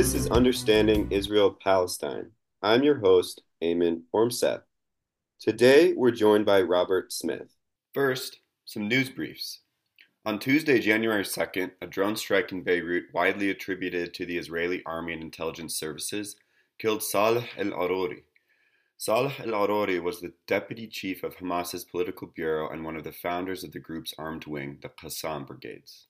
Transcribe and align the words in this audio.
This 0.00 0.14
is 0.14 0.28
Understanding 0.28 1.08
Israel 1.10 1.50
Palestine. 1.50 2.30
I'm 2.62 2.82
your 2.82 3.00
host, 3.00 3.42
Eamon 3.62 4.04
Ormseth. 4.14 4.62
Today, 5.38 5.92
we're 5.92 6.10
joined 6.10 6.46
by 6.46 6.62
Robert 6.62 7.12
Smith. 7.12 7.54
First, 7.92 8.38
some 8.64 8.88
news 8.88 9.10
briefs. 9.10 9.60
On 10.24 10.38
Tuesday, 10.38 10.80
January 10.80 11.22
2nd, 11.22 11.72
a 11.82 11.86
drone 11.86 12.16
strike 12.16 12.50
in 12.50 12.62
Beirut, 12.62 13.12
widely 13.12 13.50
attributed 13.50 14.14
to 14.14 14.24
the 14.24 14.38
Israeli 14.38 14.82
Army 14.86 15.12
and 15.12 15.22
Intelligence 15.22 15.74
Services, 15.74 16.36
killed 16.78 17.02
Saleh 17.02 17.50
el 17.58 17.72
Aruri. 17.72 18.22
Saleh 18.96 19.38
el 19.40 19.48
Aruri 19.52 20.02
was 20.02 20.22
the 20.22 20.32
deputy 20.46 20.86
chief 20.86 21.22
of 21.22 21.36
Hamas's 21.36 21.84
political 21.84 22.28
bureau 22.28 22.70
and 22.70 22.86
one 22.86 22.96
of 22.96 23.04
the 23.04 23.12
founders 23.12 23.64
of 23.64 23.72
the 23.72 23.78
group's 23.78 24.14
armed 24.16 24.46
wing, 24.46 24.78
the 24.80 24.88
Qassam 24.88 25.46
Brigades. 25.46 26.06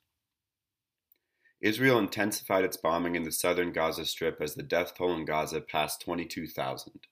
Israel 1.61 1.99
intensified 1.99 2.65
its 2.65 2.79
bombing 2.79 3.17
in 3.17 3.23
the 3.23 3.33
southern 3.33 3.73
Gaza 3.73 4.07
Strip 4.07 4.41
as 4.41 4.55
the 4.55 4.63
death 4.63 4.95
toll 4.97 5.15
in 5.15 5.27
Gaza 5.27 5.61
passed 5.61 6.01
22,000. 6.01 7.07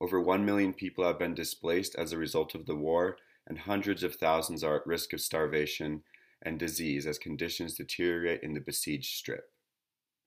Over 0.00 0.20
1 0.20 0.44
million 0.46 0.72
people 0.72 1.04
have 1.04 1.18
been 1.18 1.34
displaced 1.34 1.94
as 1.96 2.12
a 2.12 2.18
result 2.18 2.54
of 2.54 2.64
the 2.64 2.74
war, 2.74 3.18
and 3.46 3.58
hundreds 3.58 4.02
of 4.02 4.16
thousands 4.16 4.64
are 4.64 4.76
at 4.76 4.86
risk 4.86 5.12
of 5.12 5.20
starvation 5.20 6.02
and 6.40 6.58
disease 6.58 7.06
as 7.06 7.18
conditions 7.18 7.74
deteriorate 7.74 8.42
in 8.42 8.54
the 8.54 8.60
besieged 8.60 9.14
strip. 9.14 9.52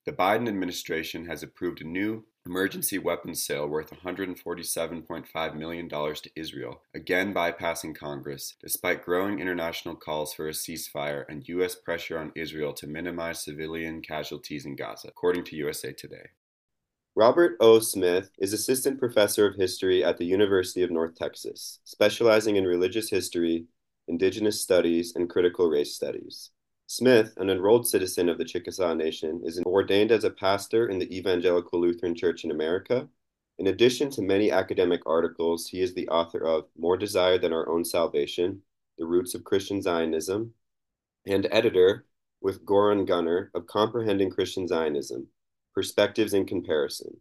The 0.05 0.13
Biden 0.13 0.47
administration 0.47 1.25
has 1.25 1.41
approved 1.41 1.81
a 1.81 1.85
new 1.85 2.23
emergency 2.45 2.99
weapons 2.99 3.43
sale 3.43 3.67
worth 3.67 3.89
$147.5 3.89 5.55
million 5.55 5.89
to 5.89 6.29
Israel, 6.35 6.81
again 6.93 7.33
bypassing 7.33 7.95
Congress, 7.95 8.55
despite 8.61 9.03
growing 9.03 9.39
international 9.39 9.95
calls 9.95 10.33
for 10.33 10.47
a 10.47 10.51
ceasefire 10.51 11.25
and 11.27 11.47
U.S. 11.49 11.75
pressure 11.75 12.19
on 12.19 12.31
Israel 12.35 12.71
to 12.73 12.87
minimize 12.87 13.43
civilian 13.43 14.01
casualties 14.01 14.65
in 14.65 14.75
Gaza, 14.75 15.07
according 15.07 15.43
to 15.45 15.55
USA 15.55 15.91
Today. 15.91 16.29
Robert 17.15 17.55
O. 17.61 17.79
Smith 17.79 18.29
is 18.37 18.53
assistant 18.53 18.99
professor 18.99 19.47
of 19.47 19.55
history 19.55 20.03
at 20.03 20.17
the 20.17 20.25
University 20.25 20.83
of 20.83 20.91
North 20.91 21.15
Texas, 21.15 21.79
specializing 21.85 22.57
in 22.57 22.65
religious 22.65 23.09
history, 23.09 23.65
indigenous 24.07 24.61
studies, 24.61 25.15
and 25.15 25.29
critical 25.29 25.69
race 25.69 25.95
studies. 25.95 26.51
Smith, 26.87 27.33
an 27.37 27.49
enrolled 27.49 27.87
citizen 27.87 28.29
of 28.29 28.37
the 28.37 28.45
Chickasaw 28.45 28.93
Nation, 28.93 29.41
is 29.43 29.59
ordained 29.65 30.11
as 30.11 30.23
a 30.23 30.29
pastor 30.29 30.87
in 30.87 30.99
the 30.99 31.17
Evangelical 31.17 31.81
Lutheran 31.81 32.13
Church 32.13 32.43
in 32.43 32.51
America. 32.51 33.09
In 33.57 33.67
addition 33.67 34.11
to 34.11 34.21
many 34.21 34.51
academic 34.51 35.01
articles, 35.07 35.67
he 35.67 35.81
is 35.81 35.93
the 35.93 36.07
author 36.09 36.45
of 36.45 36.67
More 36.77 36.95
Desire 36.95 37.39
Than 37.39 37.53
Our 37.53 37.67
Own 37.69 37.83
Salvation 37.83 38.61
The 38.99 39.05
Roots 39.05 39.33
of 39.33 39.43
Christian 39.43 39.81
Zionism, 39.81 40.53
and 41.25 41.47
editor, 41.49 42.05
with 42.39 42.63
Göran 42.65 43.07
Gunner, 43.07 43.49
of 43.55 43.65
Comprehending 43.65 44.29
Christian 44.29 44.67
Zionism 44.67 45.27
Perspectives 45.73 46.35
in 46.35 46.45
Comparison, 46.45 47.17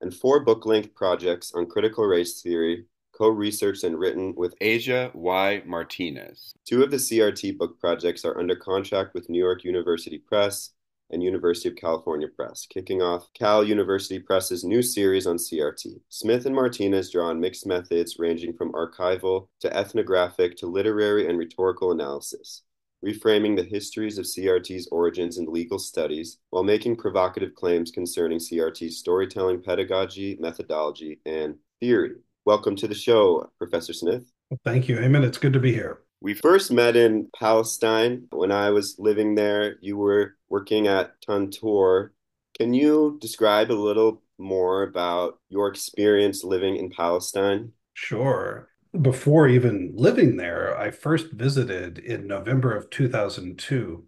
and 0.00 0.14
four 0.14 0.40
book 0.40 0.64
length 0.64 0.94
projects 0.94 1.52
on 1.52 1.66
critical 1.66 2.06
race 2.06 2.40
theory 2.40 2.86
co 3.16 3.28
researched 3.28 3.84
and 3.84 3.98
written 3.98 4.34
with 4.36 4.54
Aja 4.60 5.10
Y. 5.14 5.62
Martinez. 5.64 6.54
Two 6.64 6.82
of 6.82 6.90
the 6.90 6.96
CRT 6.96 7.56
book 7.56 7.78
projects 7.78 8.24
are 8.24 8.38
under 8.38 8.56
contract 8.56 9.14
with 9.14 9.28
New 9.28 9.38
York 9.38 9.64
University 9.64 10.18
Press 10.18 10.70
and 11.10 11.22
University 11.22 11.68
of 11.68 11.76
California 11.76 12.28
Press, 12.28 12.66
kicking 12.68 13.02
off 13.02 13.32
Cal 13.34 13.62
University 13.62 14.18
Press's 14.18 14.64
new 14.64 14.82
series 14.82 15.26
on 15.26 15.36
CRT. 15.36 16.00
Smith 16.08 16.46
and 16.46 16.54
Martinez 16.54 17.10
draw 17.10 17.28
on 17.28 17.40
mixed 17.40 17.66
methods 17.66 18.18
ranging 18.18 18.52
from 18.52 18.72
archival 18.72 19.48
to 19.60 19.74
ethnographic 19.76 20.56
to 20.56 20.66
literary 20.66 21.28
and 21.28 21.38
rhetorical 21.38 21.92
analysis, 21.92 22.62
reframing 23.04 23.54
the 23.54 23.62
histories 23.62 24.18
of 24.18 24.24
CRT's 24.24 24.88
origins 24.90 25.38
in 25.38 25.44
legal 25.46 25.78
studies 25.78 26.38
while 26.50 26.64
making 26.64 26.96
provocative 26.96 27.54
claims 27.54 27.90
concerning 27.90 28.38
CRT's 28.38 28.96
storytelling 28.96 29.62
pedagogy, 29.62 30.36
methodology, 30.40 31.20
and 31.26 31.56
theory. 31.80 32.16
Welcome 32.46 32.76
to 32.76 32.86
the 32.86 32.94
show, 32.94 33.50
Professor 33.56 33.94
Smith. 33.94 34.30
Well, 34.50 34.60
thank 34.66 34.86
you, 34.86 34.96
Eamon. 34.96 35.24
It's 35.24 35.38
good 35.38 35.54
to 35.54 35.58
be 35.58 35.72
here. 35.72 36.00
We 36.20 36.34
first 36.34 36.70
met 36.70 36.94
in 36.94 37.30
Palestine 37.40 38.26
when 38.32 38.52
I 38.52 38.68
was 38.68 38.96
living 38.98 39.34
there. 39.34 39.76
You 39.80 39.96
were 39.96 40.36
working 40.50 40.86
at 40.86 41.18
Tantur. 41.22 42.10
Can 42.58 42.74
you 42.74 43.16
describe 43.18 43.70
a 43.70 43.72
little 43.72 44.22
more 44.36 44.82
about 44.82 45.38
your 45.48 45.68
experience 45.68 46.44
living 46.44 46.76
in 46.76 46.90
Palestine? 46.90 47.72
Sure. 47.94 48.68
Before 49.00 49.48
even 49.48 49.92
living 49.94 50.36
there, 50.36 50.78
I 50.78 50.90
first 50.90 51.32
visited 51.32 51.98
in 51.98 52.26
November 52.26 52.76
of 52.76 52.90
2002, 52.90 54.04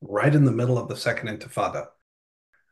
right 0.00 0.34
in 0.34 0.46
the 0.46 0.50
middle 0.50 0.78
of 0.78 0.88
the 0.88 0.96
Second 0.96 1.28
Intifada. 1.28 1.86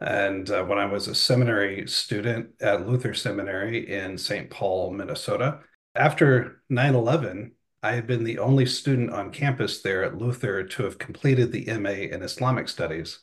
And 0.01 0.51
uh, 0.51 0.65
when 0.65 0.79
I 0.79 0.87
was 0.87 1.09
a 1.09 1.15
seminary 1.15 1.87
student 1.87 2.51
at 2.61 2.87
Luther 2.87 3.13
Seminary 3.13 3.91
in 3.91 4.17
St. 4.17 4.49
Paul, 4.49 4.93
Minnesota, 4.93 5.61
after 5.95 6.63
9 6.71 6.95
11, 6.95 7.53
I 7.83 7.93
had 7.93 8.07
been 8.07 8.25
the 8.25 8.39
only 8.39 8.67
student 8.67 9.11
on 9.11 9.31
campus 9.31 9.83
there 9.83 10.05
at 10.05 10.17
Luther 10.17 10.65
to 10.65 10.85
have 10.85 10.99
completed 10.99 11.53
the 11.53 11.67
MA 11.79 11.91
in 11.91 12.23
Islamic 12.23 12.69
Studies. 12.69 13.21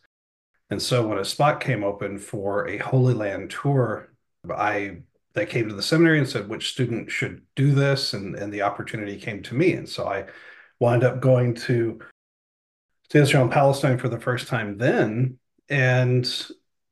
And 0.70 0.82
so 0.82 1.08
when 1.08 1.18
a 1.18 1.26
spot 1.26 1.60
came 1.62 1.84
open 1.84 2.18
for 2.18 2.68
a 2.68 2.78
Holy 2.78 3.14
Land 3.14 3.52
tour, 3.52 4.12
I 4.50 4.98
they 5.34 5.46
came 5.46 5.70
to 5.70 5.76
the 5.76 5.84
seminary 5.84 6.18
and 6.18 6.28
said 6.28 6.50
which 6.50 6.72
student 6.72 7.12
should 7.12 7.44
do 7.56 7.72
this, 7.72 8.14
and, 8.14 8.36
and 8.36 8.52
the 8.52 8.64
opportunity 8.64 9.18
came 9.18 9.44
to 9.44 9.54
me. 9.54 9.74
And 9.74 9.88
so 9.88 10.08
I 10.08 10.26
wound 10.80 11.04
up 11.04 11.22
going 11.22 11.54
to, 11.54 12.00
to 13.10 13.22
Israel 13.22 13.44
and 13.44 13.52
Palestine 13.52 14.00
for 14.00 14.10
the 14.10 14.20
first 14.20 14.48
time 14.48 14.78
then. 14.78 15.38
And 15.70 16.28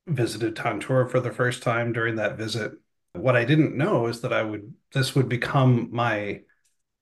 visited 0.07 0.55
Tantur 0.55 1.09
for 1.09 1.19
the 1.19 1.31
first 1.31 1.63
time 1.63 1.93
during 1.93 2.15
that 2.15 2.37
visit. 2.37 2.73
What 3.13 3.35
I 3.35 3.45
didn't 3.45 3.75
know 3.75 4.07
is 4.07 4.21
that 4.21 4.33
I 4.33 4.43
would 4.43 4.73
this 4.93 5.15
would 5.15 5.29
become 5.29 5.89
my 5.91 6.41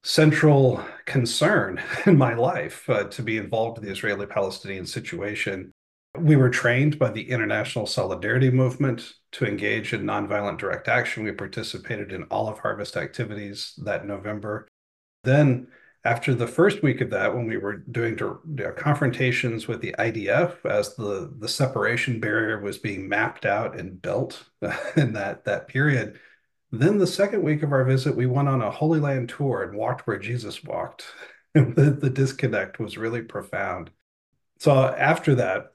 central 0.03 0.83
concern 1.05 1.81
in 2.05 2.17
my 2.17 2.33
life 2.33 2.89
uh, 2.89 3.05
to 3.05 3.21
be 3.21 3.37
involved 3.37 3.77
in 3.77 3.85
the 3.85 3.91
Israeli-Palestinian 3.91 4.85
situation. 4.85 5.71
We 6.17 6.35
were 6.35 6.49
trained 6.49 6.99
by 6.99 7.09
the 7.09 7.29
International 7.29 7.87
Solidarity 7.87 8.51
Movement 8.51 9.13
to 9.31 9.45
engage 9.45 9.93
in 9.93 10.03
nonviolent 10.03 10.59
direct 10.59 10.87
action. 10.87 11.23
We 11.23 11.31
participated 11.31 12.11
in 12.11 12.27
olive 12.29 12.59
harvest 12.59 12.95
activities 12.95 13.73
that 13.83 14.05
November. 14.05 14.67
Then 15.23 15.67
after 16.05 16.33
the 16.33 16.47
first 16.47 16.83
week 16.83 16.99
of 16.99 17.09
that, 17.11 17.33
when 17.33 17.47
we 17.47 17.57
were 17.57 17.77
doing 17.77 18.19
confrontations 18.75 19.67
with 19.67 19.81
the 19.81 19.95
IDF 19.97 20.65
as 20.65 20.95
the, 20.95 21.33
the 21.39 21.47
separation 21.47 22.19
barrier 22.19 22.59
was 22.59 22.77
being 22.77 23.07
mapped 23.07 23.45
out 23.45 23.79
and 23.79 24.01
built 24.01 24.43
in 24.95 25.13
that, 25.13 25.45
that 25.45 25.67
period, 25.67 26.19
then 26.71 26.97
the 26.97 27.07
second 27.07 27.43
week 27.43 27.63
of 27.63 27.71
our 27.71 27.85
visit, 27.85 28.15
we 28.15 28.25
went 28.25 28.49
on 28.49 28.61
a 28.61 28.71
Holy 28.71 28.99
Land 28.99 29.29
tour 29.29 29.63
and 29.63 29.77
walked 29.77 30.07
where 30.07 30.19
Jesus 30.19 30.63
walked. 30.63 31.05
the, 31.53 31.97
the 31.99 32.09
disconnect 32.09 32.79
was 32.79 32.97
really 32.97 33.21
profound. 33.21 33.91
So 34.59 34.71
after 34.73 35.35
that, 35.35 35.73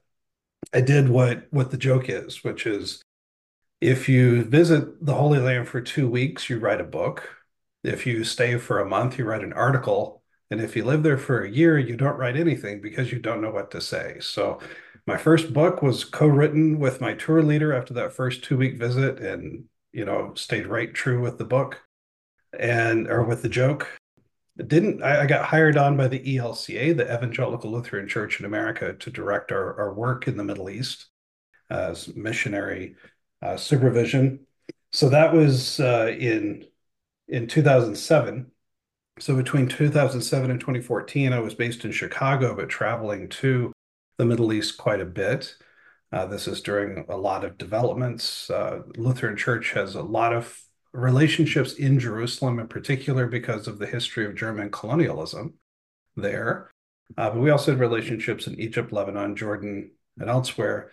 I 0.72 0.81
did 0.81 1.09
what 1.09 1.47
what 1.50 1.71
the 1.71 1.77
joke 1.77 2.09
is, 2.09 2.43
which 2.43 2.66
is 2.66 3.00
if 3.81 4.09
you 4.09 4.43
visit 4.45 5.05
the 5.05 5.15
Holy 5.15 5.39
Land 5.39 5.69
for 5.69 5.81
two 5.81 6.10
weeks, 6.10 6.50
you 6.50 6.59
write 6.59 6.81
a 6.81 6.84
book. 6.84 7.37
If 7.84 8.06
you 8.06 8.25
stay 8.25 8.59
for 8.59 8.81
a 8.81 8.89
month, 8.89 9.19
you 9.19 9.25
write 9.25 9.45
an 9.45 9.53
article. 9.53 10.17
And 10.50 10.60
if 10.60 10.76
you 10.76 10.84
live 10.84 11.03
there 11.03 11.19
for 11.19 11.42
a 11.42 11.50
year, 11.50 11.78
you 11.78 11.97
don't 11.97 12.16
write 12.16 12.36
anything 12.36 12.81
because 12.81 13.12
you 13.12 13.19
don't 13.19 13.42
know 13.42 13.50
what 13.50 13.70
to 13.72 13.81
say. 13.81 14.16
So 14.20 14.60
my 15.06 15.16
first 15.16 15.53
book 15.53 15.82
was 15.82 16.04
co-written 16.04 16.78
with 16.78 17.00
my 17.00 17.14
tour 17.14 17.42
leader 17.42 17.72
after 17.72 17.94
that 17.94 18.12
first 18.12 18.44
two-week 18.44 18.76
visit 18.76 19.20
and 19.20 19.64
you 19.92 20.04
know 20.04 20.32
stayed 20.34 20.66
right 20.66 20.92
true 20.92 21.20
with 21.20 21.38
the 21.38 21.44
book 21.44 21.81
and 22.59 23.09
or 23.09 23.24
with 23.24 23.42
the 23.42 23.48
joke. 23.48 23.89
It 24.59 24.68
didn't 24.68 25.03
I, 25.03 25.22
I, 25.22 25.27
got 25.27 25.47
hired 25.47 25.77
on 25.77 25.97
by 25.97 26.09
the 26.09 26.21
elca 26.36 26.97
the 26.97 27.15
evangelical 27.15 27.71
lutheran 27.71 28.09
church 28.09 28.41
in 28.41 28.47
america 28.47 28.92
to 28.92 29.10
direct 29.10 29.53
our, 29.53 29.78
our 29.80 29.95
work 29.95 30.27
in 30.27 30.36
the 30.36 30.45
middle 30.45 30.68
east 30.68 31.06
as 31.71 32.15
missionary 32.16 32.97
uh, 33.41 33.56
supervision. 33.56 34.41
So 34.92 35.09
that 35.10 35.33
was 35.33 35.80
uh, 35.80 36.15
in 36.18 36.66
in 37.28 37.47
2007 37.47 38.50
so 39.18 39.36
between 39.36 39.68
2007 39.68 40.50
and 40.50 40.60
2014, 40.60 41.32
I 41.32 41.38
was 41.41 41.54
based 41.54 41.84
in 41.84 41.92
Chicago, 41.92 42.54
but 42.54 42.68
traveling 42.68 43.28
to 43.28 43.72
the 44.16 44.24
Middle 44.24 44.53
East 44.53 44.78
quite 44.78 45.00
a 45.00 45.06
bit. 45.06 45.54
Uh, 46.12 46.26
this 46.26 46.48
is 46.48 46.62
during 46.62 47.04
a 47.09 47.16
lot 47.16 47.44
of 47.44 47.59
developments. 47.59 48.50
Uh, 48.50 48.82
Lutheran 48.97 49.36
Church 49.36 49.72
has 49.72 49.94
a 49.94 50.03
lot 50.03 50.32
of 50.32 50.60
relationships 50.92 51.74
in 51.74 51.98
Jerusalem, 51.98 52.59
in 52.59 52.68
particular, 52.68 53.26
because 53.26 53.68
of 53.68 53.78
the 53.78 53.86
history 53.86 54.24
of 54.24 54.34
German 54.34 54.70
colonialism 54.70 55.54
there. 56.16 56.71
Uh, 57.16 57.30
but 57.30 57.41
we 57.41 57.50
also 57.50 57.72
had 57.72 57.80
relationships 57.80 58.47
in 58.47 58.59
Egypt, 58.59 58.92
Lebanon, 58.92 59.36
Jordan, 59.36 59.91
and 60.18 60.30
elsewhere. 60.30 60.91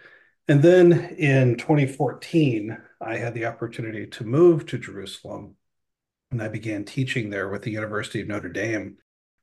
And 0.48 0.62
then 0.62 1.16
in 1.18 1.57
2014, 1.57 2.78
I 3.01 3.18
had 3.18 3.33
the 3.33 3.45
opportunity 3.45 4.06
to 4.07 4.24
move 4.24 4.66
to 4.68 4.78
Jerusalem 4.78 5.56
and 6.36 6.44
I 6.44 6.50
began 6.50 6.84
teaching 6.84 7.30
there 7.30 7.48
with 7.48 7.62
the 7.62 7.72
University 7.72 8.20
of 8.20 8.28
Notre 8.28 8.50
Dame, 8.50 8.98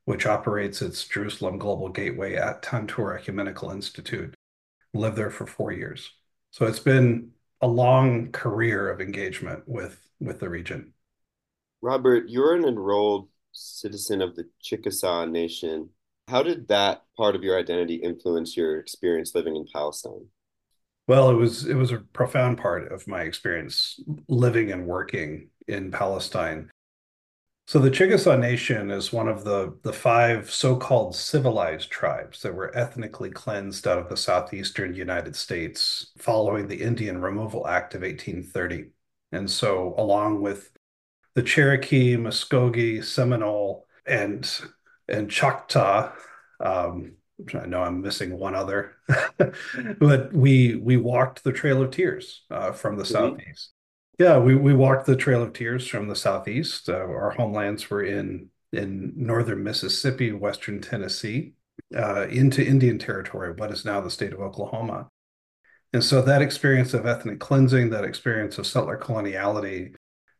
which 0.05 0.27
operates 0.27 0.79
its 0.79 1.03
Jerusalem 1.07 1.57
Global 1.57 1.89
Gateway 1.89 2.35
at 2.35 2.61
Tantur 2.61 3.17
Ecumenical 3.19 3.71
Institute. 3.71 4.35
Lived 4.93 5.17
there 5.17 5.31
for 5.31 5.47
four 5.47 5.71
years. 5.71 6.11
So 6.51 6.67
it's 6.67 6.79
been 6.79 7.31
a 7.61 7.67
long 7.67 8.31
career 8.31 8.89
of 8.91 9.01
engagement 9.01 9.63
with 9.67 9.99
with 10.19 10.39
the 10.39 10.49
region. 10.49 10.93
Robert, 11.81 12.29
you're 12.29 12.53
an 12.55 12.65
enrolled 12.65 13.29
citizen 13.53 14.21
of 14.21 14.35
the 14.35 14.47
Chickasaw 14.61 15.25
Nation. 15.25 15.89
How 16.27 16.43
did 16.43 16.67
that 16.67 17.03
part 17.17 17.35
of 17.35 17.43
your 17.43 17.57
identity 17.57 17.95
influence 17.95 18.55
your 18.55 18.77
experience 18.77 19.33
living 19.33 19.55
in 19.55 19.65
Palestine? 19.73 20.27
Well, 21.07 21.31
it 21.31 21.35
was 21.35 21.65
it 21.65 21.73
was 21.73 21.91
a 21.91 21.97
profound 21.97 22.59
part 22.59 22.91
of 22.91 23.07
my 23.07 23.23
experience 23.23 23.99
living 24.27 24.71
and 24.71 24.85
working 24.85 25.49
in 25.67 25.91
Palestine. 25.91 26.69
So 27.65 27.79
the 27.79 27.89
Chickasaw 27.89 28.35
Nation 28.35 28.91
is 28.91 29.13
one 29.13 29.29
of 29.29 29.45
the 29.45 29.77
the 29.83 29.93
five 29.93 30.51
so-called 30.51 31.15
civilized 31.15 31.89
tribes 31.89 32.41
that 32.41 32.53
were 32.53 32.75
ethnically 32.75 33.29
cleansed 33.29 33.87
out 33.87 33.97
of 33.97 34.09
the 34.09 34.17
southeastern 34.17 34.93
United 34.93 35.35
States 35.35 36.11
following 36.17 36.67
the 36.67 36.81
Indian 36.81 37.21
Removal 37.21 37.67
Act 37.67 37.95
of 37.95 38.01
1830. 38.01 38.89
And 39.31 39.49
so 39.49 39.95
along 39.97 40.41
with 40.41 40.71
the 41.35 41.41
Cherokee, 41.41 42.17
Muskogee, 42.17 43.03
Seminole, 43.03 43.85
and 44.05 44.49
and 45.07 45.29
Choctaw, 45.29 46.11
um, 46.59 47.13
I 47.53 47.65
know 47.65 47.81
I'm 47.81 48.01
missing 48.01 48.37
one 48.37 48.55
other, 48.55 48.95
but 49.99 50.33
we 50.33 50.75
we 50.75 50.97
walked 50.97 51.43
the 51.43 51.53
Trail 51.53 51.81
of 51.81 51.91
Tears 51.91 52.43
uh, 52.51 52.71
from 52.73 52.97
the 52.97 53.03
mm-hmm. 53.03 53.13
southeast. 53.13 53.72
Yeah, 54.19 54.37
we 54.37 54.55
we 54.55 54.73
walked 54.73 55.05
the 55.05 55.15
Trail 55.15 55.41
of 55.43 55.53
Tears 55.53 55.87
from 55.87 56.07
the 56.07 56.15
southeast. 56.15 56.89
Uh, 56.89 56.93
our 56.93 57.31
homelands 57.31 57.89
were 57.89 58.03
in 58.03 58.49
in 58.71 59.13
northern 59.15 59.63
Mississippi, 59.63 60.31
western 60.31 60.81
Tennessee, 60.81 61.53
uh, 61.95 62.27
into 62.27 62.65
Indian 62.65 62.97
Territory, 62.97 63.53
what 63.53 63.71
is 63.71 63.85
now 63.85 64.01
the 64.01 64.09
state 64.09 64.33
of 64.33 64.39
Oklahoma. 64.39 65.09
And 65.93 66.03
so 66.03 66.23
that 66.23 66.41
experience 66.41 66.95
of 66.95 67.05
ethnic 67.05 67.39
cleansing, 67.39 67.91
that 67.91 68.03
experience 68.03 68.57
of 68.57 68.65
settler 68.65 68.97
coloniality, 68.97 69.93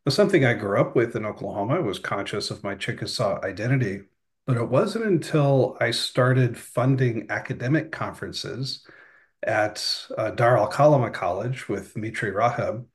was 0.03 0.15
something 0.15 0.43
I 0.43 0.55
grew 0.55 0.79
up 0.81 0.95
with 0.95 1.15
in 1.15 1.25
Oklahoma. 1.27 1.75
I 1.75 1.79
was 1.79 1.99
conscious 1.99 2.49
of 2.49 2.63
my 2.63 2.73
Chickasaw 2.75 3.39
identity 3.43 4.01
but 4.45 4.57
it 4.57 4.69
wasn't 4.69 5.05
until 5.05 5.77
I 5.79 5.91
started 5.91 6.57
funding 6.57 7.27
academic 7.29 7.91
conferences 7.91 8.85
at 9.41 10.05
uh, 10.17 10.31
Dar 10.31 10.57
al 10.57 10.69
Kalima 10.69 11.13
College 11.13 11.69
with 11.69 11.95
Mitri 11.95 12.31
Raheb, 12.31 12.85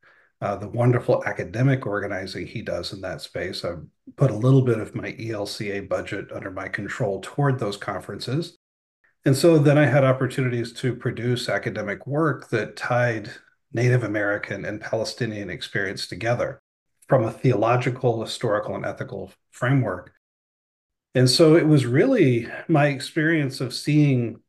uh, 0.41 0.57
the 0.57 0.69
wonderful 0.69 1.25
academic 1.25 1.87
organizing 1.87 2.47
he 2.47 2.63
does 2.63 2.93
in 2.93 3.01
that 3.01 3.21
space. 3.21 3.65
I 3.65 3.75
put 4.17 4.31
a 4.31 4.37
little 4.37 4.63
bit 4.63 4.79
of 4.79 4.95
my 4.95 5.13
ELCA 5.13 5.89
budget 5.89 6.31
under 6.33 6.51
my 6.51 6.69
control 6.69 7.21
toward 7.21 7.59
those 7.59 7.77
conferences. 7.77 8.57
And 9.25 9.37
so 9.37 9.59
then 9.59 9.77
I 9.77 9.87
had 9.87 10.05
opportunities 10.05 10.73
to 10.75 10.95
produce 10.95 11.49
academic 11.49 12.07
work 12.07 12.51
that 12.51 12.77
tied 12.77 13.31
Native 13.73 14.05
American 14.05 14.65
and 14.65 14.81
Palestinian 14.81 15.51
experience 15.51 16.07
together 16.07 16.61
from 17.09 17.25
a 17.25 17.33
theological, 17.33 18.23
historical, 18.23 18.77
and 18.77 18.87
ethical 18.87 19.33
framework. 19.51 20.13
And 21.15 21.29
so 21.29 21.57
it 21.57 21.67
was 21.67 21.85
really 21.85 22.49
my 22.69 22.87
experience 22.87 23.61
of 23.61 23.75
seeing 23.75 24.41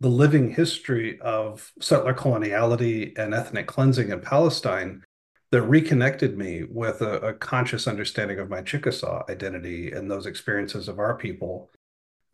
the 0.00 0.08
living 0.08 0.50
history 0.50 1.20
of 1.20 1.72
settler 1.80 2.14
coloniality 2.14 3.16
and 3.18 3.34
ethnic 3.34 3.66
cleansing 3.66 4.10
in 4.10 4.20
Palestine 4.20 5.02
that 5.50 5.62
reconnected 5.62 6.36
me 6.36 6.64
with 6.64 7.00
a, 7.00 7.18
a 7.20 7.34
conscious 7.34 7.86
understanding 7.86 8.38
of 8.38 8.50
my 8.50 8.62
Chickasaw 8.62 9.24
identity 9.28 9.92
and 9.92 10.10
those 10.10 10.26
experiences 10.26 10.88
of 10.88 10.98
our 10.98 11.16
people. 11.16 11.70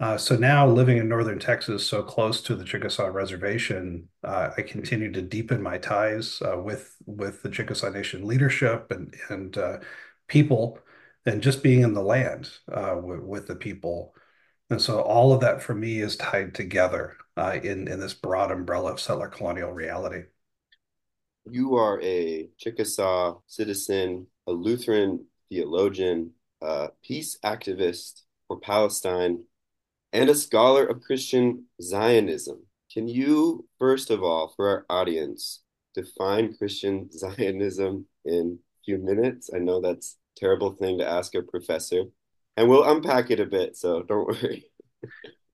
Uh, 0.00 0.18
so 0.18 0.36
now 0.36 0.66
living 0.66 0.96
in 0.96 1.08
northern 1.08 1.38
Texas, 1.38 1.86
so 1.86 2.02
close 2.02 2.42
to 2.42 2.56
the 2.56 2.64
Chickasaw 2.64 3.06
Reservation, 3.06 4.08
uh, 4.24 4.50
I 4.56 4.62
continue 4.62 5.12
to 5.12 5.22
deepen 5.22 5.62
my 5.62 5.78
ties 5.78 6.42
uh, 6.42 6.58
with 6.58 6.96
with 7.06 7.42
the 7.42 7.48
Chickasaw 7.48 7.90
Nation 7.90 8.26
leadership 8.26 8.90
and 8.90 9.14
and 9.28 9.56
uh, 9.56 9.78
people 10.26 10.80
and 11.26 11.42
just 11.42 11.62
being 11.62 11.82
in 11.82 11.94
the 11.94 12.02
land 12.02 12.50
uh, 12.70 12.96
with, 13.02 13.20
with, 13.20 13.46
the 13.46 13.56
people. 13.56 14.14
And 14.70 14.80
so 14.80 15.00
all 15.00 15.32
of 15.32 15.40
that 15.40 15.62
for 15.62 15.74
me 15.74 16.00
is 16.00 16.16
tied 16.16 16.54
together 16.54 17.16
uh, 17.36 17.58
in, 17.62 17.88
in 17.88 18.00
this 18.00 18.14
broad 18.14 18.50
umbrella 18.50 18.92
of 18.92 19.00
settler 19.00 19.28
colonial 19.28 19.72
reality. 19.72 20.24
You 21.50 21.76
are 21.76 22.00
a 22.02 22.48
Chickasaw 22.58 23.40
citizen, 23.46 24.26
a 24.46 24.52
Lutheran 24.52 25.26
theologian, 25.50 26.30
a 26.62 26.88
peace 27.02 27.38
activist 27.44 28.22
for 28.48 28.58
Palestine, 28.60 29.44
and 30.14 30.30
a 30.30 30.34
scholar 30.34 30.86
of 30.86 31.02
Christian 31.02 31.66
Zionism. 31.82 32.62
Can 32.90 33.08
you, 33.08 33.66
first 33.78 34.10
of 34.10 34.22
all, 34.22 34.54
for 34.56 34.68
our 34.68 34.86
audience, 34.88 35.62
define 35.94 36.54
Christian 36.56 37.10
Zionism 37.12 38.06
in 38.24 38.58
a 38.58 38.78
few 38.84 38.98
minutes? 38.98 39.50
I 39.54 39.58
know 39.58 39.82
that's 39.82 40.16
a 40.36 40.40
terrible 40.40 40.72
thing 40.72 40.98
to 40.98 41.06
ask 41.06 41.34
a 41.34 41.42
professor. 41.42 42.04
And 42.56 42.70
we'll 42.70 42.88
unpack 42.90 43.30
it 43.30 43.40
a 43.40 43.46
bit, 43.46 43.76
so 43.76 44.02
don't 44.02 44.26
worry. 44.42 44.64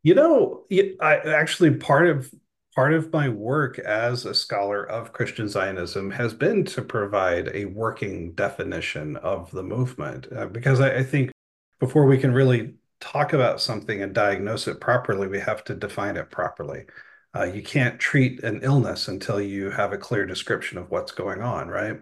you 0.04 0.14
know, 0.14 0.66
I 1.00 1.16
actually 1.16 1.75
part 1.75 2.06
of 2.06 2.32
part 2.80 2.94
of 2.94 3.12
my 3.12 3.28
work 3.28 3.78
as 3.80 4.24
a 4.24 4.32
scholar 4.32 4.82
of 4.82 5.12
Christian 5.12 5.50
Zionism 5.50 6.10
has 6.12 6.32
been 6.32 6.64
to 6.64 6.80
provide 6.80 7.50
a 7.52 7.66
working 7.66 8.32
definition 8.32 9.18
of 9.18 9.50
the 9.50 9.62
movement, 9.62 10.26
uh, 10.34 10.46
because 10.46 10.80
I, 10.80 10.96
I 10.96 11.02
think 11.02 11.30
before 11.78 12.06
we 12.06 12.16
can 12.16 12.32
really 12.32 12.76
talk 12.98 13.34
about 13.34 13.60
something 13.60 14.02
and 14.02 14.14
diagnose 14.14 14.66
it 14.66 14.80
properly, 14.80 15.28
we 15.28 15.40
have 15.40 15.62
to 15.64 15.74
define 15.74 16.16
it 16.16 16.30
properly. 16.30 16.86
Uh, 17.36 17.44
you 17.44 17.62
can't 17.62 18.00
treat 18.00 18.42
an 18.44 18.60
illness 18.62 19.08
until 19.08 19.42
you 19.42 19.68
have 19.68 19.92
a 19.92 19.98
clear 19.98 20.24
description 20.24 20.78
of 20.78 20.90
what's 20.90 21.12
going 21.12 21.42
on, 21.42 21.68
right? 21.68 22.00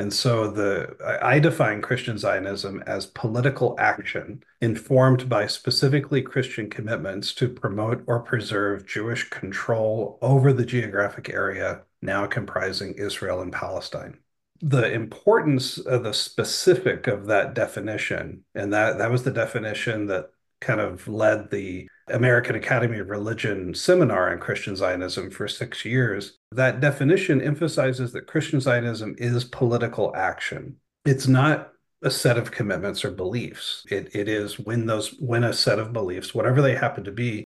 And 0.00 0.14
so 0.14 0.50
the 0.50 0.96
I 1.22 1.38
define 1.40 1.82
Christian 1.82 2.16
Zionism 2.16 2.82
as 2.86 3.04
political 3.04 3.76
action 3.78 4.42
informed 4.62 5.28
by 5.28 5.46
specifically 5.46 6.22
Christian 6.22 6.70
commitments 6.70 7.34
to 7.34 7.50
promote 7.50 8.02
or 8.06 8.20
preserve 8.20 8.86
Jewish 8.86 9.28
control 9.28 10.18
over 10.22 10.54
the 10.54 10.64
geographic 10.64 11.28
area 11.28 11.82
now 12.00 12.24
comprising 12.24 12.94
Israel 12.94 13.42
and 13.42 13.52
Palestine. 13.52 14.16
The 14.62 14.90
importance 14.90 15.76
of 15.76 16.02
the 16.02 16.14
specific 16.14 17.06
of 17.06 17.26
that 17.26 17.52
definition, 17.52 18.44
and 18.54 18.72
that 18.72 18.96
that 18.96 19.10
was 19.10 19.24
the 19.24 19.30
definition 19.30 20.06
that 20.06 20.30
kind 20.62 20.80
of 20.80 21.08
led 21.08 21.50
the 21.50 21.90
American 22.10 22.56
Academy 22.56 22.98
of 22.98 23.08
Religion 23.08 23.74
seminar 23.74 24.30
on 24.32 24.38
Christian 24.38 24.76
Zionism 24.76 25.30
for 25.30 25.48
six 25.48 25.84
years, 25.84 26.38
that 26.52 26.80
definition 26.80 27.40
emphasizes 27.40 28.12
that 28.12 28.26
Christian 28.26 28.60
Zionism 28.60 29.14
is 29.18 29.44
political 29.44 30.14
action. 30.16 30.76
It's 31.04 31.26
not 31.26 31.72
a 32.02 32.10
set 32.10 32.38
of 32.38 32.50
commitments 32.50 33.04
or 33.04 33.10
beliefs. 33.10 33.84
It, 33.90 34.14
it 34.14 34.28
is 34.28 34.58
when 34.58 34.86
those 34.86 35.14
when 35.18 35.44
a 35.44 35.52
set 35.52 35.78
of 35.78 35.92
beliefs, 35.92 36.34
whatever 36.34 36.62
they 36.62 36.74
happen 36.74 37.04
to 37.04 37.12
be, 37.12 37.44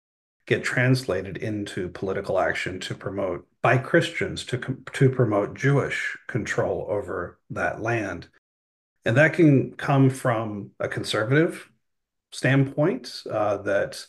get 0.47 0.65
translated 0.65 1.37
into 1.37 1.89
political 1.89 2.39
action 2.39 2.81
to 2.81 2.95
promote 2.95 3.47
by 3.63 3.79
Christians 3.79 4.45
to 4.47 4.59
to 4.93 5.11
promote 5.11 5.55
Jewish 5.55 6.17
control 6.27 6.87
over 6.89 7.39
that 7.51 7.81
land. 7.81 8.29
And 9.05 9.17
that 9.17 9.35
can 9.35 9.73
come 9.73 10.11
from 10.11 10.73
a 10.79 10.89
conservative 10.89 11.71
standpoint 12.33 13.23
uh, 13.31 13.59
that 13.59 14.05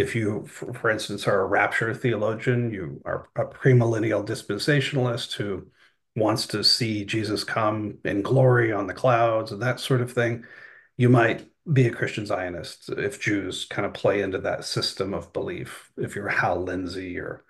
if 0.00 0.14
you, 0.14 0.46
for, 0.46 0.90
instance, 0.90 1.26
are 1.26 1.42
a 1.42 1.46
rapture 1.46 1.94
theologian, 1.94 2.72
you 2.72 3.02
are 3.04 3.28
a 3.36 3.44
premillennial 3.44 4.26
dispensationalist 4.26 5.34
who 5.34 5.66
wants 6.16 6.46
to 6.48 6.64
see 6.64 7.04
Jesus 7.04 7.44
come 7.44 7.98
in 8.04 8.22
glory 8.22 8.72
on 8.72 8.86
the 8.86 8.94
clouds 8.94 9.52
and 9.52 9.62
that 9.62 9.78
sort 9.78 10.00
of 10.00 10.12
thing, 10.12 10.44
you 10.96 11.08
might 11.08 11.48
be 11.70 11.86
a 11.86 11.92
Christian 11.92 12.26
Zionist 12.26 12.88
if 12.88 13.20
Jews 13.20 13.66
kind 13.66 13.86
of 13.86 13.92
play 13.92 14.22
into 14.22 14.38
that 14.38 14.64
system 14.64 15.14
of 15.14 15.32
belief. 15.32 15.92
If 15.96 16.16
you're 16.16 16.28
Hal 16.28 16.62
Lindsey 16.62 17.18
or 17.18 17.44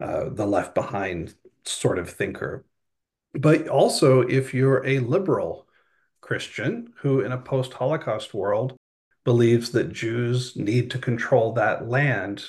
uh, 0.00 0.30
the 0.30 0.46
left 0.46 0.74
behind 0.74 1.34
sort 1.64 1.98
of 1.98 2.08
thinker. 2.08 2.64
But 3.34 3.68
also, 3.68 4.22
if 4.22 4.54
you're 4.54 4.84
a 4.86 4.98
liberal 5.00 5.66
Christian 6.20 6.92
who, 6.98 7.20
in 7.20 7.32
a 7.32 7.38
post 7.38 7.72
Holocaust 7.74 8.32
world, 8.32 8.76
believes 9.24 9.70
that 9.70 9.92
Jews 9.92 10.56
need 10.56 10.90
to 10.90 10.98
control 10.98 11.52
that 11.54 11.88
land 11.88 12.44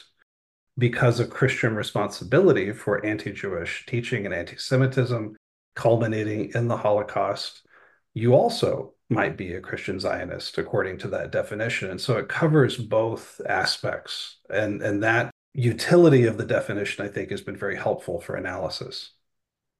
because 0.77 1.19
of 1.19 1.29
Christian 1.29 1.75
responsibility 1.75 2.71
for 2.71 3.05
anti 3.05 3.31
Jewish 3.31 3.85
teaching 3.85 4.25
and 4.25 4.33
anti 4.33 4.57
Semitism, 4.57 5.35
culminating 5.75 6.51
in 6.55 6.67
the 6.67 6.77
Holocaust, 6.77 7.65
you 8.13 8.33
also 8.33 8.93
might 9.09 9.37
be 9.37 9.53
a 9.53 9.61
Christian 9.61 9.99
Zionist 9.99 10.57
according 10.57 10.97
to 10.99 11.09
that 11.09 11.31
definition. 11.31 11.89
And 11.89 11.99
so 11.99 12.17
it 12.17 12.29
covers 12.29 12.77
both 12.77 13.41
aspects. 13.47 14.37
And, 14.49 14.81
and 14.81 15.03
that 15.03 15.31
utility 15.53 16.25
of 16.25 16.37
the 16.37 16.45
definition, 16.45 17.05
I 17.05 17.09
think, 17.09 17.29
has 17.31 17.41
been 17.41 17.57
very 17.57 17.75
helpful 17.75 18.21
for 18.21 18.35
analysis. 18.35 19.11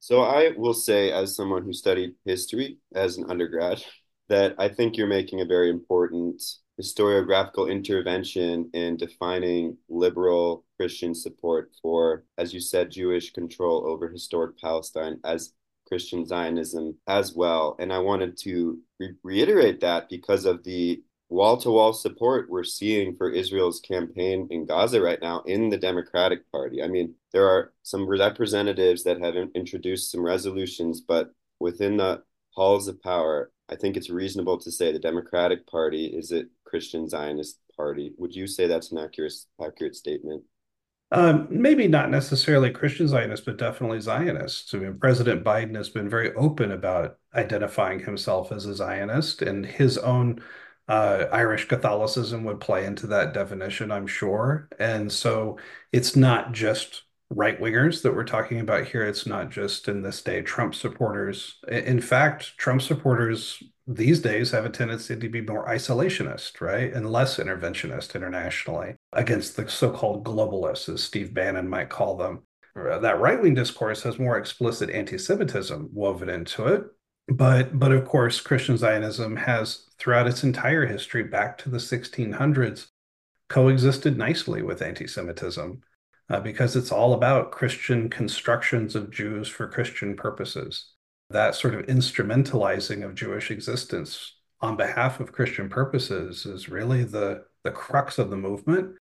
So 0.02 0.22
I 0.22 0.52
will 0.58 0.74
say, 0.74 1.12
as 1.12 1.36
someone 1.36 1.64
who 1.64 1.74
studied 1.74 2.16
history 2.26 2.80
as 2.94 3.18
an 3.18 3.26
undergrad, 3.30 3.84
that 4.30 4.56
I 4.58 4.68
think 4.68 4.98
you're 4.98 5.08
making 5.08 5.42
a 5.42 5.46
very 5.46 5.70
important 5.70 6.42
historiographical 6.80 7.70
intervention 7.70 8.70
in 8.74 8.98
defining 8.98 9.78
liberal 9.90 10.66
Christian 10.78 11.14
support 11.14 11.72
for, 11.82 12.24
as 12.38 12.54
you 12.54 12.60
said, 12.60 12.92
Jewish 12.92 13.34
control 13.34 13.88
over 13.88 14.10
historic 14.10 14.60
Palestine 14.60 15.20
as 15.24 15.54
Christian 15.88 16.26
Zionism 16.26 16.98
as 17.08 17.34
well. 17.36 17.76
And 17.80 17.92
I 17.92 18.00
wanted 18.00 18.38
to 18.40 18.80
re- 19.00 19.16
reiterate 19.24 19.82
that 19.82 20.10
because 20.10 20.46
of 20.46 20.64
the 20.64 21.04
wall 21.30 21.58
to 21.58 21.72
wall 21.72 21.94
support 21.94 22.50
we're 22.50 22.64
seeing 22.64 23.16
for 23.16 23.30
Israel's 23.30 23.80
campaign 23.80 24.48
in 24.52 24.66
Gaza 24.66 25.02
right 25.02 25.22
now 25.22 25.42
in 25.42 25.70
the 25.70 25.78
Democratic 25.78 26.50
Party. 26.52 26.84
I 26.84 26.88
mean, 26.88 27.16
there 27.32 27.48
are 27.48 27.74
some 27.84 28.08
representatives 28.08 29.04
that 29.04 29.22
have 29.22 29.36
in- 29.36 29.52
introduced 29.56 30.12
some 30.12 30.22
resolutions, 30.22 31.02
but 31.02 31.32
within 31.60 31.98
the 31.98 32.24
halls 32.52 32.88
of 32.88 33.02
power, 33.02 33.52
I 33.70 33.76
think 33.76 33.96
it's 33.96 34.10
reasonable 34.10 34.58
to 34.60 34.72
say 34.72 34.92
the 34.92 35.00
Democratic 35.00 35.66
Party 35.68 36.06
is 36.06 36.32
a 36.34 36.44
Christian 36.72 37.08
Zionist 37.08 37.60
party. 37.76 38.14
Would 38.18 38.34
you 38.34 38.48
say 38.48 38.66
that's 38.66 38.94
an 38.94 38.98
accurate 38.98 39.34
accurate 39.64 39.96
statement? 39.96 40.44
Um, 41.12 41.48
maybe 41.52 41.90
not 41.90 42.10
necessarily 42.10 42.72
Christian 42.72 43.10
Zionists, 43.10 43.46
but 43.46 43.58
definitely 43.58 44.00
Zionists. 44.00 44.74
I 44.74 44.78
mean, 44.78 44.98
President 44.98 45.44
Biden 45.44 45.76
has 45.76 45.90
been 45.90 46.10
very 46.10 46.34
open 46.36 46.72
about 46.72 47.18
identifying 47.36 48.00
himself 48.00 48.54
as 48.54 48.66
a 48.66 48.74
Zionist, 48.74 49.42
and 49.42 49.66
his 49.66 49.98
own 49.98 50.42
uh, 50.88 51.26
Irish 51.34 51.68
Catholicism 51.68 52.46
would 52.46 52.62
play 52.62 52.86
into 52.86 53.08
that 53.08 53.34
definition, 53.34 53.92
I'm 53.92 54.08
sure. 54.08 54.70
And 54.80 55.12
so 55.12 55.58
it's 55.92 56.16
not 56.16 56.54
just 56.54 57.04
right 57.34 57.60
wingers 57.60 58.02
that 58.02 58.14
we're 58.14 58.26
talking 58.26 58.60
about 58.60 58.88
here. 58.88 59.04
It's 59.04 59.26
not 59.26 59.50
just 59.50 59.88
in 59.88 60.02
this 60.02 60.22
day 60.22 60.42
Trump 60.42 60.76
supporters. 60.76 61.58
In 61.70 62.02
fact, 62.02 62.58
Trump 62.58 62.82
supporters 62.82 63.64
these 63.88 64.20
days 64.20 64.52
have 64.52 64.66
a 64.66 64.70
tendency 64.70 65.16
to 65.18 65.30
be 65.30 65.42
more 65.42 65.68
isolationist, 65.68 66.62
right? 66.62 66.94
And 66.94 67.12
less 67.12 67.38
interventionist 67.38 68.16
internationally 68.16 68.96
against 69.14 69.56
the 69.56 69.68
so 69.70 69.92
called 69.92 70.26
globalists, 70.26 70.94
as 70.94 71.04
Steve 71.04 71.34
Bannon 71.34 71.68
might 71.68 71.90
call 71.90 72.18
them. 72.18 72.44
Uh, 72.76 73.00
that 73.00 73.20
right 73.20 73.42
wing 73.42 73.54
discourse 73.54 74.04
has 74.04 74.20
more 74.20 74.38
explicit 74.38 74.90
anti 74.90 75.18
Semitism 75.18 75.90
woven 75.94 76.30
into 76.30 76.68
it. 76.68 76.84
But, 77.28 77.80
but 77.80 77.92
of 77.92 78.06
course, 78.06 78.42
Christian 78.42 78.78
Zionism 78.78 79.38
has, 79.38 79.88
throughout 79.98 80.28
its 80.28 80.44
entire 80.44 80.86
history 80.86 81.24
back 81.24 81.58
to 81.60 81.70
the 81.70 81.78
1600s, 81.78 82.88
coexisted 83.48 84.18
nicely 84.18 84.62
with 84.62 84.82
anti 84.82 85.08
Semitism 85.08 85.82
uh, 86.32 86.40
because 86.40 86.78
it's 86.78 86.92
all 86.94 87.14
about 87.14 87.52
Christian 87.52 88.10
constructions 88.10 88.96
of 88.96 89.12
Jews 89.12 89.50
for 89.50 89.68
Christian 89.68 90.16
purposes. 90.16 90.94
That 91.30 91.56
sort 91.56 91.76
of 91.76 91.86
instrumentalizing 91.88 93.04
of 93.04 93.16
Jewish 93.16 93.52
existence 93.52 94.36
on 94.62 94.78
behalf 94.78 95.20
of 95.20 95.34
Christian 95.34 95.68
purposes 95.68 96.46
is 96.46 96.70
really 96.70 97.04
the, 97.04 97.44
the 97.64 97.72
crux 97.72 98.18
of 98.18 98.30
the 98.30 98.38
movement. 98.38 98.96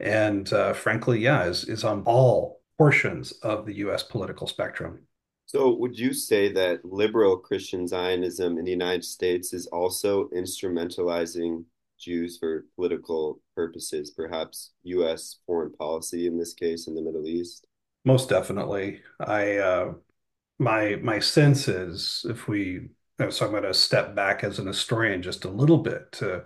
And 0.00 0.52
uh, 0.52 0.74
frankly, 0.74 1.20
yeah, 1.20 1.44
is, 1.44 1.64
is 1.64 1.82
on 1.82 2.02
all 2.02 2.60
portions 2.76 3.32
of 3.32 3.64
the 3.64 3.76
US 3.76 4.02
political 4.02 4.46
spectrum. 4.46 5.00
So, 5.46 5.74
would 5.76 5.98
you 5.98 6.12
say 6.12 6.52
that 6.52 6.84
liberal 6.84 7.38
Christian 7.38 7.86
Zionism 7.86 8.58
in 8.58 8.64
the 8.64 8.70
United 8.70 9.04
States 9.04 9.54
is 9.54 9.66
also 9.68 10.28
instrumentalizing 10.34 11.64
Jews 11.98 12.38
for 12.38 12.64
political 12.76 13.40
purposes, 13.54 14.10
perhaps 14.10 14.72
U.S. 14.84 15.38
foreign 15.46 15.72
policy 15.72 16.26
in 16.26 16.38
this 16.38 16.54
case 16.54 16.86
in 16.86 16.94
the 16.94 17.02
Middle 17.02 17.26
East? 17.26 17.66
Most 18.04 18.28
definitely. 18.28 19.00
I 19.20 19.56
uh, 19.56 19.94
my 20.58 20.96
my 20.96 21.18
sense 21.18 21.68
is 21.68 22.24
if 22.28 22.48
we 22.48 22.88
so 23.30 23.46
I'm 23.46 23.50
going 23.50 23.62
to 23.62 23.74
step 23.74 24.14
back 24.14 24.44
as 24.44 24.58
an 24.58 24.66
historian 24.66 25.22
just 25.22 25.44
a 25.44 25.50
little 25.50 25.78
bit 25.78 26.12
to 26.12 26.44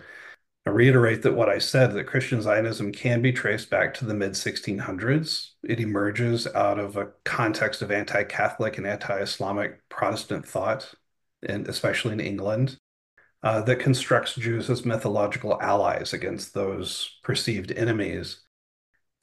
reiterate 0.66 1.22
that 1.22 1.34
what 1.34 1.48
I 1.48 1.58
said 1.58 1.92
that 1.94 2.06
Christian 2.06 2.40
Zionism 2.40 2.92
can 2.92 3.22
be 3.22 3.32
traced 3.32 3.70
back 3.70 3.92
to 3.94 4.04
the 4.04 4.14
mid 4.14 4.32
1600s. 4.32 5.50
It 5.64 5.80
emerges 5.80 6.46
out 6.46 6.78
of 6.78 6.96
a 6.96 7.08
context 7.24 7.82
of 7.82 7.90
anti-Catholic 7.90 8.78
and 8.78 8.86
anti-Islamic 8.86 9.88
Protestant 9.88 10.46
thought, 10.46 10.94
and 11.46 11.66
especially 11.66 12.12
in 12.12 12.20
England 12.20 12.78
uh, 13.42 13.62
that 13.62 13.80
constructs 13.80 14.34
Jews 14.34 14.68
as 14.68 14.84
mythological 14.84 15.60
allies 15.60 16.12
against 16.12 16.54
those 16.54 17.18
perceived 17.22 17.72
enemies. 17.72 18.42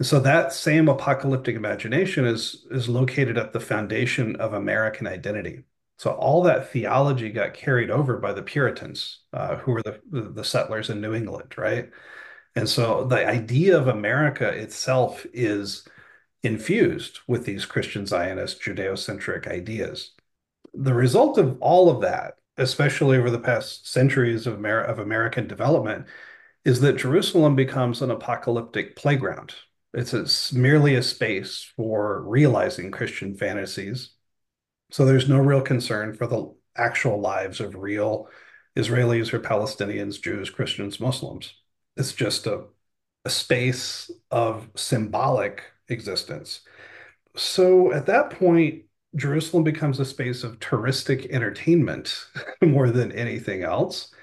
so 0.02 0.20
that 0.20 0.54
same 0.54 0.90
apocalyptic 0.90 1.56
imagination 1.56 2.26
is, 2.26 2.66
is 2.72 2.88
located 2.90 3.38
at 3.38 3.54
the 3.54 3.60
foundation 3.60 4.36
of 4.38 4.54
American 4.54 5.08
identity. 5.08 5.64
So 5.98 6.12
all 6.12 6.44
that 6.44 6.72
theology 6.72 7.30
got 7.32 7.56
carried 7.56 7.90
over 7.90 8.18
by 8.18 8.34
the 8.34 8.44
Puritans, 8.44 9.22
uh, 9.34 9.56
who 9.58 9.72
were 9.72 9.82
the, 9.82 10.00
the 10.12 10.44
settlers 10.44 10.90
in 10.92 11.02
New 11.02 11.16
England, 11.16 11.58
right? 11.58 11.90
And 12.56 12.70
so 12.70 13.06
the 13.06 13.28
idea 13.28 13.78
of 13.78 13.88
America 13.88 14.48
itself 14.48 15.26
is 15.34 15.88
infused 16.44 17.20
with 17.28 17.46
these 17.46 17.66
Christian 17.66 18.06
Zionist 18.06 18.62
Judeo-centric 18.62 19.48
ideas. 19.48 20.12
The 20.74 20.94
result 20.94 21.38
of 21.40 21.58
all 21.62 21.90
of 21.90 22.02
that 22.02 22.36
especially 22.58 23.18
over 23.18 23.30
the 23.30 23.40
past 23.40 23.88
centuries 23.88 24.48
of, 24.48 24.56
Amer- 24.56 24.82
of 24.82 25.00
American 25.00 25.48
development, 25.48 26.06
is 26.66 26.82
that 26.82 26.98
Jerusalem 26.98 27.56
becomes 27.56 28.02
an 28.02 28.12
apocalyptic 28.12 28.96
playground. 28.96 29.56
It's, 29.94 30.14
it's 30.14 30.52
merely 30.52 30.96
a 30.96 31.04
space 31.04 31.72
for 31.76 32.22
realizing 32.24 32.92
Christian 32.92 33.36
fantasies. 33.36 34.12
So 34.92 35.06
there's 35.06 35.30
no 35.30 35.38
real 35.38 35.62
concern 35.62 36.14
for 36.14 36.28
the 36.28 36.54
actual 36.76 37.20
lives 37.20 37.60
of 37.60 37.76
real 37.76 38.28
Israelis 38.76 39.34
or 39.34 39.40
Palestinians, 39.40 40.22
Jews, 40.22 40.50
Christians, 40.50 41.00
Muslims. 41.00 41.54
It's 41.96 42.14
just 42.14 42.46
a, 42.48 42.66
a 43.26 43.30
space 43.30 44.12
of 44.30 44.70
symbolic 44.76 45.64
existence. 45.90 46.62
So 47.36 47.92
at 47.92 48.06
that 48.08 48.32
point, 48.32 48.84
Jerusalem 49.18 49.64
becomes 49.64 50.00
a 50.00 50.06
space 50.06 50.44
of 50.44 50.60
touristic 50.60 51.30
entertainment 51.32 52.28
more 52.62 52.92
than 52.92 53.12
anything 53.12 53.64
else. 53.64 54.14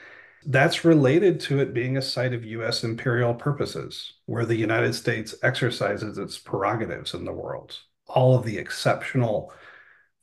That's 0.47 0.85
related 0.85 1.41
to 1.41 1.59
it 1.59 1.75
being 1.75 1.97
a 1.97 2.03
site 2.03 2.33
of 2.33 2.45
US 2.45 2.85
imperial 2.85 3.35
purposes, 3.35 4.15
where 4.27 4.47
the 4.47 4.55
United 4.55 4.95
States 4.95 5.35
exercises 5.43 6.17
its 6.17 6.39
prerogatives 6.39 7.13
in 7.13 7.25
the 7.25 7.33
world. 7.33 7.79
All 8.07 8.37
of 8.39 8.45
the 8.45 8.59
exceptional 8.59 9.53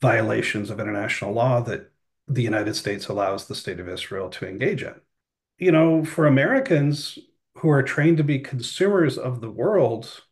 violations 0.00 0.70
of 0.70 0.80
international 0.80 1.32
law 1.32 1.60
that 1.60 1.92
the 2.26 2.42
United 2.42 2.74
States 2.74 3.08
allows 3.08 3.46
the 3.46 3.54
state 3.54 3.78
of 3.78 3.88
Israel 3.88 4.30
to 4.30 4.48
engage 4.48 4.82
in. 4.82 4.94
You 5.58 5.72
know, 5.72 6.04
for 6.04 6.26
Americans 6.26 7.18
who 7.58 7.68
are 7.68 7.82
trained 7.82 8.16
to 8.16 8.24
be 8.24 8.38
consumers 8.38 9.18
of 9.18 9.40
the 9.40 9.50
world, 9.50 10.22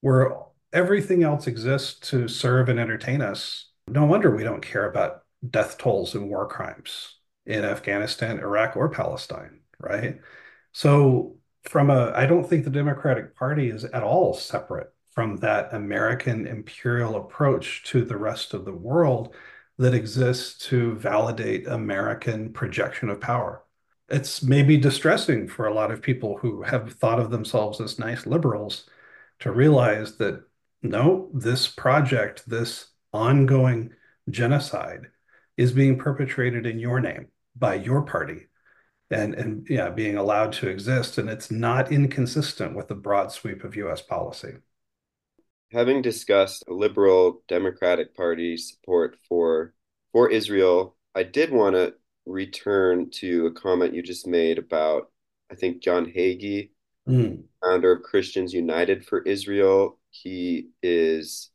where 0.00 0.36
everything 0.72 1.22
else 1.22 1.46
exists 1.46 2.08
to 2.10 2.26
serve 2.28 2.68
and 2.68 2.80
entertain 2.80 3.22
us, 3.22 3.70
no 3.88 4.04
wonder 4.04 4.34
we 4.34 4.44
don't 4.44 4.62
care 4.62 4.88
about 4.88 5.22
death 5.48 5.78
tolls 5.78 6.14
and 6.14 6.28
war 6.28 6.46
crimes 6.48 7.16
in 7.46 7.64
Afghanistan, 7.64 8.38
Iraq, 8.38 8.76
or 8.76 8.88
Palestine, 8.88 9.60
right? 9.78 10.20
So, 10.72 11.36
from 11.64 11.90
a, 11.90 12.12
I 12.14 12.26
don't 12.26 12.48
think 12.48 12.64
the 12.64 12.70
Democratic 12.70 13.36
Party 13.36 13.70
is 13.70 13.84
at 13.84 14.02
all 14.02 14.34
separate 14.34 14.92
from 15.12 15.36
that 15.36 15.72
American 15.72 16.46
imperial 16.46 17.16
approach 17.16 17.84
to 17.84 18.04
the 18.04 18.16
rest 18.16 18.52
of 18.54 18.64
the 18.64 18.72
world 18.72 19.34
that 19.78 19.94
exists 19.94 20.66
to 20.68 20.94
validate 20.96 21.66
American 21.66 22.52
projection 22.52 23.08
of 23.08 23.20
power. 23.20 23.62
It's 24.08 24.42
maybe 24.42 24.76
distressing 24.76 25.48
for 25.48 25.66
a 25.66 25.74
lot 25.74 25.90
of 25.90 26.02
people 26.02 26.36
who 26.38 26.62
have 26.62 26.92
thought 26.94 27.18
of 27.20 27.30
themselves 27.30 27.80
as 27.80 27.98
nice 27.98 28.26
liberals 28.26 28.88
to 29.40 29.52
realize 29.52 30.16
that 30.16 30.44
no, 30.82 31.30
this 31.32 31.66
project, 31.66 32.48
this 32.48 32.88
ongoing 33.14 33.92
genocide 34.28 35.06
is 35.56 35.72
being 35.72 35.96
perpetrated 35.96 36.66
in 36.66 36.78
your 36.78 37.00
name 37.00 37.28
by 37.56 37.74
your 37.76 38.02
party. 38.02 38.48
And 39.10 39.34
and 39.34 39.66
yeah 39.68 39.90
being 39.90 40.16
allowed 40.16 40.52
to 40.54 40.68
exist 40.68 41.18
and 41.18 41.28
it's 41.28 41.50
not 41.50 41.92
inconsistent 41.92 42.74
with 42.74 42.88
the 42.88 42.96
broad 42.96 43.30
sweep 43.30 43.62
of 43.62 43.76
US 43.76 44.02
policy. 44.02 44.54
Having 45.72 46.02
discussed 46.02 46.68
liberal 46.68 47.42
democratic 47.46 48.16
party 48.16 48.56
support 48.56 49.16
for 49.28 49.72
for 50.12 50.30
Israel 50.30 50.96
I 51.14 51.22
did 51.22 51.52
want 51.52 51.76
to 51.76 51.94
return 52.26 53.10
to 53.10 53.46
a 53.46 53.52
comment 53.52 53.94
you 53.94 54.02
just 54.02 54.26
made 54.26 54.58
about 54.58 55.12
I 55.52 55.54
think 55.54 55.82
John 55.82 56.06
Hagee 56.06 56.70
mm. 57.08 57.44
founder 57.62 57.92
of 57.92 58.02
Christians 58.02 58.52
United 58.52 59.04
for 59.04 59.22
Israel. 59.22 59.98
He 60.10 60.70
is 60.82 61.50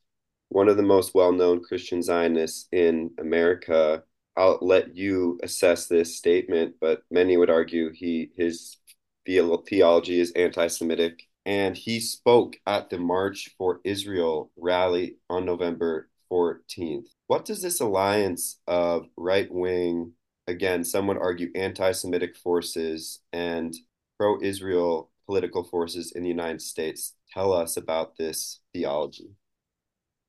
one 0.50 0.68
of 0.68 0.78
the 0.78 0.84
most 0.84 1.16
well-known 1.16 1.64
Christian 1.64 2.02
Zionists 2.02 2.68
in 2.72 3.12
America. 3.20 4.04
I'll 4.36 4.60
let 4.62 4.96
you 4.96 5.40
assess 5.44 5.88
this 5.88 6.18
statement, 6.18 6.76
but 6.80 7.04
many 7.12 7.38
would 7.38 7.50
argue 7.50 7.92
he 7.92 8.32
his 8.36 8.78
theology 9.26 10.20
is 10.20 10.32
anti-Semitic, 10.32 11.22
and 11.46 11.78
he 11.78 12.00
spoke 12.00 12.56
at 12.66 12.90
the 12.90 12.98
March 12.98 13.50
for 13.58 13.80
Israel 13.84 14.52
rally 14.58 15.18
on 15.30 15.46
November 15.46 16.10
14th. 16.32 17.08
What 17.28 17.46
does 17.46 17.62
this 17.62 17.80
alliance 17.80 18.60
of 18.68 19.08
right-wing 19.18 20.14
again, 20.50 20.84
some 20.84 21.08
would 21.08 21.18
argue 21.18 21.52
anti 21.56 21.92
Semitic 21.92 22.36
forces 22.36 23.20
and 23.32 23.74
pro 24.18 24.42
Israel 24.42 25.12
political 25.26 25.64
forces 25.64 26.12
in 26.12 26.24
the 26.24 26.30
United 26.30 26.62
States 26.62 27.14
tell 27.32 27.54
us 27.54 27.78
about 27.78 28.18
this 28.18 28.60
theology? 28.74 29.30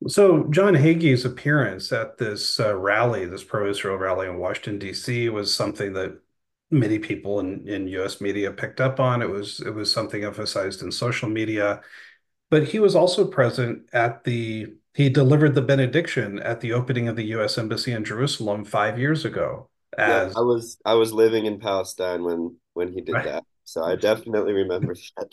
So, 0.07 0.45
John 0.45 0.73
Hagee's 0.73 1.25
appearance 1.25 1.91
at 1.91 2.17
this 2.17 2.59
uh, 2.59 2.75
rally, 2.75 3.25
this 3.25 3.43
pro 3.43 3.69
Israel 3.69 3.97
rally 3.97 4.27
in 4.27 4.37
Washington, 4.37 4.79
D.C., 4.79 5.29
was 5.29 5.53
something 5.53 5.93
that 5.93 6.19
many 6.71 6.97
people 6.97 7.39
in, 7.39 7.67
in 7.67 7.87
US 7.87 8.19
media 8.19 8.51
picked 8.51 8.81
up 8.81 8.99
on. 8.99 9.21
It 9.21 9.29
was, 9.29 9.59
it 9.59 9.71
was 9.71 9.91
something 9.91 10.23
emphasized 10.23 10.81
in 10.81 10.91
social 10.91 11.29
media. 11.29 11.81
But 12.49 12.67
he 12.67 12.79
was 12.79 12.95
also 12.95 13.27
present 13.27 13.83
at 13.93 14.23
the, 14.23 14.73
he 14.93 15.09
delivered 15.09 15.53
the 15.53 15.61
benediction 15.61 16.39
at 16.39 16.61
the 16.61 16.73
opening 16.73 17.07
of 17.07 17.15
the 17.15 17.25
US 17.35 17.57
Embassy 17.57 17.91
in 17.91 18.03
Jerusalem 18.03 18.65
five 18.65 18.97
years 18.97 19.23
ago. 19.23 19.69
As 19.97 20.33
yeah, 20.33 20.39
I 20.39 20.41
was 20.41 20.77
I 20.85 20.93
was 20.93 21.11
living 21.11 21.45
in 21.45 21.59
Palestine 21.59 22.23
when 22.23 22.55
when 22.73 22.93
he 22.93 23.01
did 23.01 23.13
right. 23.13 23.25
that. 23.25 23.43
So 23.71 23.83
I 23.83 23.95
definitely 23.95 24.51
remember 24.51 24.95
that. 25.17 25.29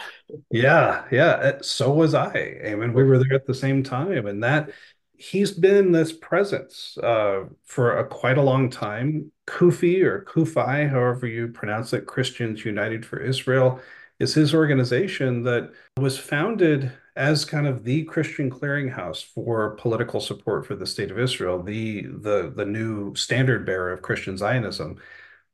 yeah, 0.50 1.04
yeah. 1.10 1.58
So 1.60 1.92
was 1.92 2.14
I. 2.14 2.60
I 2.64 2.74
mean, 2.76 2.92
we 2.92 3.02
were 3.02 3.18
there 3.18 3.34
at 3.34 3.46
the 3.46 3.54
same 3.54 3.82
time, 3.82 4.26
and 4.26 4.42
that 4.44 4.70
he's 5.16 5.50
been 5.50 5.90
this 5.90 6.12
presence 6.12 6.96
uh, 6.98 7.44
for 7.64 7.98
a 7.98 8.06
quite 8.06 8.38
a 8.38 8.42
long 8.42 8.70
time. 8.70 9.32
CUFI 9.48 10.02
or 10.02 10.24
CUFI, 10.24 10.88
however 10.88 11.26
you 11.26 11.48
pronounce 11.48 11.92
it, 11.92 12.06
Christians 12.06 12.64
United 12.64 13.04
for 13.04 13.18
Israel, 13.18 13.80
is 14.20 14.34
his 14.34 14.54
organization 14.54 15.42
that 15.42 15.72
was 15.96 16.16
founded 16.16 16.92
as 17.16 17.44
kind 17.44 17.66
of 17.66 17.82
the 17.82 18.04
Christian 18.04 18.48
clearinghouse 18.48 19.24
for 19.24 19.70
political 19.70 20.20
support 20.20 20.64
for 20.64 20.76
the 20.76 20.86
state 20.86 21.10
of 21.10 21.18
Israel, 21.18 21.60
the 21.60 22.02
the 22.02 22.52
the 22.54 22.64
new 22.64 23.16
standard 23.16 23.66
bearer 23.66 23.92
of 23.92 24.02
Christian 24.02 24.36
Zionism 24.36 24.98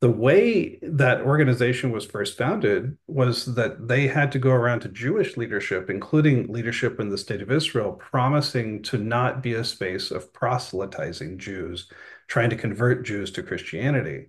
the 0.05 0.11
way 0.11 0.79
that 0.83 1.23
organization 1.23 1.91
was 1.91 2.05
first 2.05 2.37
founded 2.37 2.95
was 3.07 3.55
that 3.55 3.89
they 3.89 4.07
had 4.07 4.31
to 4.33 4.39
go 4.39 4.51
around 4.51 4.81
to 4.81 4.91
Jewish 4.91 5.39
leadership, 5.39 5.89
including 5.89 6.53
leadership 6.53 7.01
in 7.01 7.09
the 7.09 7.17
state 7.17 7.41
of 7.41 7.51
Israel, 7.51 7.93
promising 7.93 8.83
to 8.83 8.99
not 8.99 9.43
be 9.43 9.55
a 9.55 9.65
space 9.65 10.11
of 10.11 10.31
proselytizing 10.35 11.39
Jews, 11.39 11.91
trying 12.27 12.51
to 12.51 12.57
convert 12.57 13.07
Jews 13.07 13.31
to 13.31 13.43
Christianity. 13.43 14.27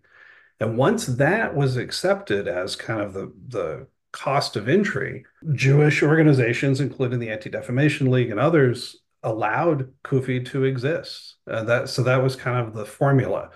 And 0.62 0.78
once 0.78 1.08
that 1.08 1.54
was 1.54 1.76
accepted 1.76 2.48
as 2.48 2.78
kind 2.78 3.02
of 3.02 3.12
the, 3.12 3.34
the 3.50 3.88
cost 4.14 4.56
of 4.56 4.70
entry, 4.70 5.26
Jewish 5.56 6.02
organizations, 6.02 6.80
including 6.80 7.20
the 7.20 7.32
Anti 7.32 7.50
Defamation 7.50 8.10
League 8.10 8.32
and 8.32 8.40
others, 8.40 8.96
allowed 9.24 9.92
CUFI 10.06 10.46
to 10.52 10.64
exist. 10.64 11.36
Uh, 11.46 11.64
that, 11.66 11.90
so 11.90 12.02
that 12.04 12.24
was 12.24 12.38
kind 12.38 12.66
of 12.66 12.74
the 12.74 12.86
formula 12.86 13.50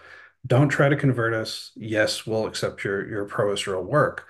don't 0.48 0.69
try 0.69 0.89
to 0.89 0.96
convert 0.96 1.34
us. 1.34 1.72
Yes, 1.75 2.25
we'll 2.25 2.48
accept 2.48 2.84
your 2.84 3.08
your 3.08 3.25
pro 3.25 3.53
Israel 3.53 3.84
work. 3.84 4.27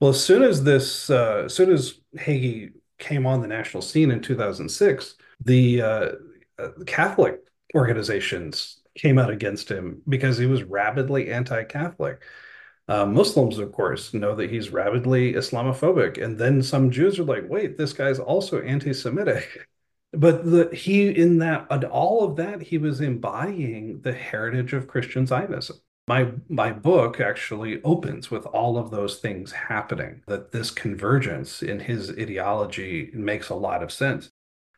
Well, 0.00 0.10
as 0.10 0.24
soon 0.24 0.42
as 0.42 0.64
this, 0.64 1.10
uh, 1.10 1.42
as 1.46 1.54
soon 1.54 1.70
as 1.70 2.00
Hagee 2.16 2.72
came 2.98 3.26
on 3.26 3.42
the 3.42 3.48
national 3.48 3.82
scene 3.82 4.10
in 4.10 4.22
2006, 4.22 5.14
the 5.44 5.82
uh, 5.82 6.10
uh, 6.58 6.68
Catholic 6.86 7.40
organizations 7.74 8.78
came 8.94 9.18
out 9.18 9.30
against 9.30 9.70
him 9.70 10.02
because 10.08 10.38
he 10.38 10.46
was 10.46 10.62
rabidly 10.62 11.30
anti-Catholic. 11.30 12.22
Uh, 12.88 13.06
Muslims, 13.06 13.58
of 13.58 13.72
course, 13.72 14.12
know 14.14 14.34
that 14.34 14.50
he's 14.50 14.70
rabidly 14.70 15.34
Islamophobic, 15.34 16.22
and 16.22 16.38
then 16.38 16.62
some 16.62 16.90
Jews 16.90 17.18
are 17.18 17.24
like, 17.24 17.48
"Wait, 17.48 17.76
this 17.78 17.92
guy's 17.92 18.18
also 18.18 18.60
anti-Semitic." 18.62 19.68
But 20.12 20.44
the 20.44 20.70
he 20.74 21.08
in 21.08 21.38
that 21.38 21.66
and 21.70 21.84
all 21.84 22.24
of 22.24 22.36
that 22.36 22.62
he 22.62 22.78
was 22.78 23.00
embodying 23.00 24.00
the 24.02 24.12
heritage 24.12 24.72
of 24.72 24.88
Christian 24.88 25.26
Zionism. 25.26 25.76
My 26.08 26.32
my 26.48 26.72
book 26.72 27.20
actually 27.20 27.82
opens 27.82 28.30
with 28.30 28.44
all 28.46 28.76
of 28.76 28.90
those 28.90 29.18
things 29.18 29.52
happening. 29.52 30.22
That 30.26 30.50
this 30.52 30.70
convergence 30.70 31.62
in 31.62 31.78
his 31.80 32.10
ideology 32.10 33.10
makes 33.14 33.50
a 33.50 33.54
lot 33.54 33.82
of 33.82 33.92
sense, 33.92 34.30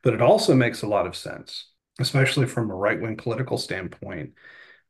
but 0.03 0.15
it 0.15 0.21
also 0.21 0.55
makes 0.55 0.83
a 0.83 0.89
lot 0.89 1.07
of 1.07 1.17
sense, 1.17 1.71
especially 1.99 2.47
from 2.47 2.71
a 2.71 2.75
right 2.75 3.01
wing 3.01 3.17
political 3.17 3.57
standpoint. 3.57 4.35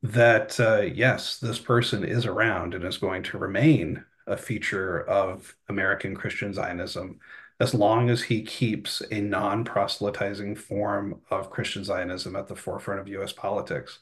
That 0.02 0.58
uh, 0.58 0.80
yes, 0.80 1.38
this 1.38 1.60
person 1.60 2.04
is 2.04 2.26
around 2.26 2.74
and 2.74 2.84
is 2.84 2.98
going 2.98 3.22
to 3.24 3.38
remain 3.38 4.04
a 4.26 4.36
feature 4.36 5.00
of 5.08 5.54
American 5.68 6.16
Christian 6.16 6.52
Zionism 6.52 7.20
as 7.62 7.74
long 7.74 8.10
as 8.10 8.24
he 8.24 8.42
keeps 8.42 9.02
a 9.12 9.20
non 9.20 9.64
proselytizing 9.64 10.56
form 10.56 11.20
of 11.30 11.50
Christian 11.50 11.84
Zionism 11.84 12.34
at 12.34 12.48
the 12.48 12.56
forefront 12.56 13.00
of 13.00 13.08
US 13.08 13.32
politics. 13.32 14.00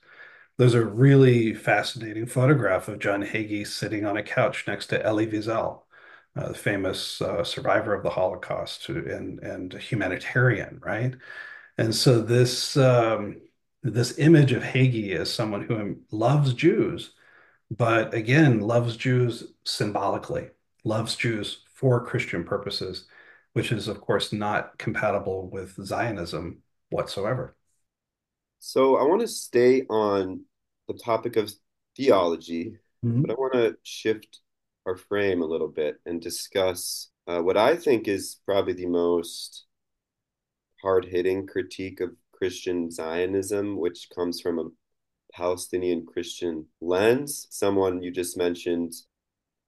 There's 0.57 0.75
a 0.75 0.85
really 0.85 1.53
fascinating 1.55 2.25
photograph 2.27 2.89
of 2.89 2.99
John 2.99 3.23
Hagee 3.23 3.67
sitting 3.67 4.07
on 4.07 4.17
a 4.17 4.23
couch 4.23 4.67
next 4.67 4.87
to 4.89 5.05
Elie 5.05 5.27
Wiesel, 5.27 5.83
uh, 6.37 6.49
the 6.49 6.55
famous 6.55 7.21
uh, 7.21 7.45
survivor 7.45 7.95
of 7.95 8.03
the 8.03 8.11
Holocaust 8.11 8.89
and, 8.89 9.41
and 9.41 9.75
humanitarian, 9.75 10.81
right? 10.83 11.15
And 11.79 11.95
so 11.95 12.23
this 12.23 12.77
um, 12.79 13.43
this 13.83 14.19
image 14.19 14.53
of 14.53 14.63
Hagee 14.63 15.17
as 15.17 15.33
someone 15.33 15.63
who 15.65 15.99
loves 16.11 16.55
Jews, 16.55 17.13
but 17.71 18.15
again 18.15 18.61
loves 18.61 18.97
Jews 18.97 19.53
symbolically, 19.65 20.51
loves 20.85 21.15
Jews 21.17 21.65
for 21.75 22.05
Christian 22.07 22.45
purposes, 22.45 23.07
which 23.53 23.73
is, 23.73 23.89
of 23.89 24.01
course, 24.01 24.33
not 24.33 24.79
compatible 24.79 25.49
with 25.51 25.75
Zionism 25.85 26.63
whatsoever. 26.91 27.57
So 28.59 28.97
I 28.97 29.05
want 29.05 29.23
to 29.23 29.29
stay 29.29 29.85
on 29.89 30.43
the 30.87 30.95
topic 30.95 31.37
of 31.37 31.53
theology, 31.97 32.77
mm-hmm. 33.05 33.23
but 33.23 33.31
I 33.31 33.35
want 33.35 33.53
to 33.55 33.77
shift 33.83 34.41
our 34.87 34.97
frame 34.97 35.43
a 35.43 35.47
little 35.47 35.69
bit 35.69 35.97
and 36.07 36.21
discuss 36.21 37.11
uh, 37.27 37.41
what 37.41 37.57
I 37.57 37.77
think 37.77 38.09
is 38.09 38.41
probably 38.45 38.73
the 38.73 38.87
most 38.87 39.67
hard 40.83 41.05
hitting 41.05 41.47
critique 41.47 42.01
of 42.01 42.11
Christian 42.33 42.91
Zionism, 42.91 43.79
which 43.79 44.09
comes 44.15 44.41
from 44.41 44.59
a 44.59 44.69
Palestinian 45.33 46.07
Christian 46.07 46.67
lens. 46.81 47.47
Someone 47.51 48.03
you 48.03 48.11
just 48.11 48.37
mentioned 48.37 48.95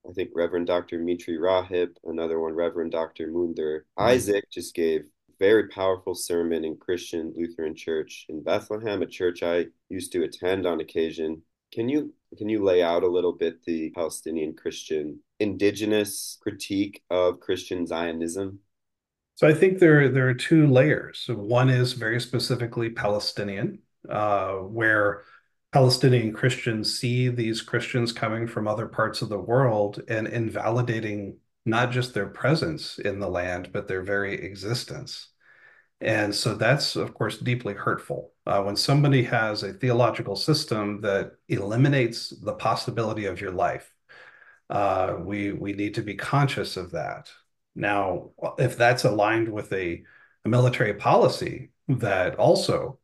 I 0.07 0.13
think 0.13 0.31
Reverend 0.33 0.67
Dr. 0.67 0.99
Mitri 0.99 1.37
Raheb, 1.37 1.95
another 2.03 2.39
one, 2.39 2.53
Reverend 2.53 2.91
Dr. 2.91 3.27
Munther 3.27 3.81
mm-hmm. 3.81 4.03
Isaac, 4.03 4.49
just 4.51 4.75
gave 4.75 5.03
very 5.39 5.67
powerful 5.67 6.15
sermon 6.15 6.63
in 6.63 6.77
Christmas 6.77 7.33
Lutheran 7.35 7.75
Church 7.75 8.25
in 8.29 8.43
Bethlehem, 8.43 9.01
a 9.01 9.05
church 9.05 9.43
I 9.43 9.65
used 9.89 10.11
to 10.13 10.23
attend 10.23 10.65
on 10.65 10.79
occasion. 10.79 11.41
Can 11.73 11.89
you 11.89 12.13
can 12.37 12.49
you 12.49 12.63
lay 12.63 12.81
out 12.81 13.03
a 13.03 13.07
little 13.07 13.33
bit 13.33 13.63
the 13.65 13.91
Palestinian 13.91 14.53
Christian 14.55 15.19
indigenous 15.39 16.37
critique 16.41 17.01
of 17.09 17.39
Christian 17.39 17.85
Zionism? 17.85 18.59
So 19.35 19.47
I 19.47 19.53
think 19.53 19.79
there 19.79 20.09
there 20.09 20.29
are 20.29 20.33
two 20.33 20.67
layers. 20.67 21.25
One 21.27 21.69
is 21.69 21.93
very 21.93 22.21
specifically 22.21 22.89
Palestinian, 22.91 23.79
uh, 24.07 24.53
where 24.57 25.23
Palestinian 25.73 26.33
Christians 26.33 26.99
see 26.99 27.29
these 27.29 27.63
Christians 27.63 28.11
coming 28.13 28.45
from 28.47 28.67
other 28.67 28.87
parts 28.87 29.23
of 29.23 29.29
the 29.29 29.39
world 29.39 30.03
and 30.07 30.27
invalidating 30.27 31.37
not 31.65 31.89
just 31.89 32.13
their 32.13 32.27
presence 32.27 32.99
in 32.99 33.19
the 33.19 33.27
land, 33.27 33.71
but 33.73 33.87
their 33.87 34.03
very 34.03 34.35
existence. 34.35 35.29
And 35.99 36.35
so 36.35 36.53
that's, 36.53 36.95
of 36.95 37.15
course, 37.15 37.39
deeply 37.39 37.73
hurtful. 37.73 38.33
Uh, 38.45 38.61
when 38.61 38.75
somebody 38.75 39.23
has 39.23 39.63
a 39.63 39.73
theological 39.73 40.35
system 40.35 41.01
that 41.01 41.31
eliminates 41.47 42.29
the 42.29 42.53
possibility 42.53 43.25
of 43.25 43.41
your 43.41 43.51
life, 43.51 43.91
uh, 44.69 45.15
we 45.19 45.53
we 45.53 45.73
need 45.73 45.95
to 45.95 46.01
be 46.01 46.15
conscious 46.15 46.77
of 46.77 46.91
that. 46.91 47.29
Now, 47.75 48.31
if 48.59 48.77
that's 48.77 49.05
aligned 49.05 49.49
with 49.51 49.73
a, 49.73 50.03
a 50.45 50.49
military 50.49 50.93
policy 50.93 51.71
that 51.87 52.35
also 52.35 52.99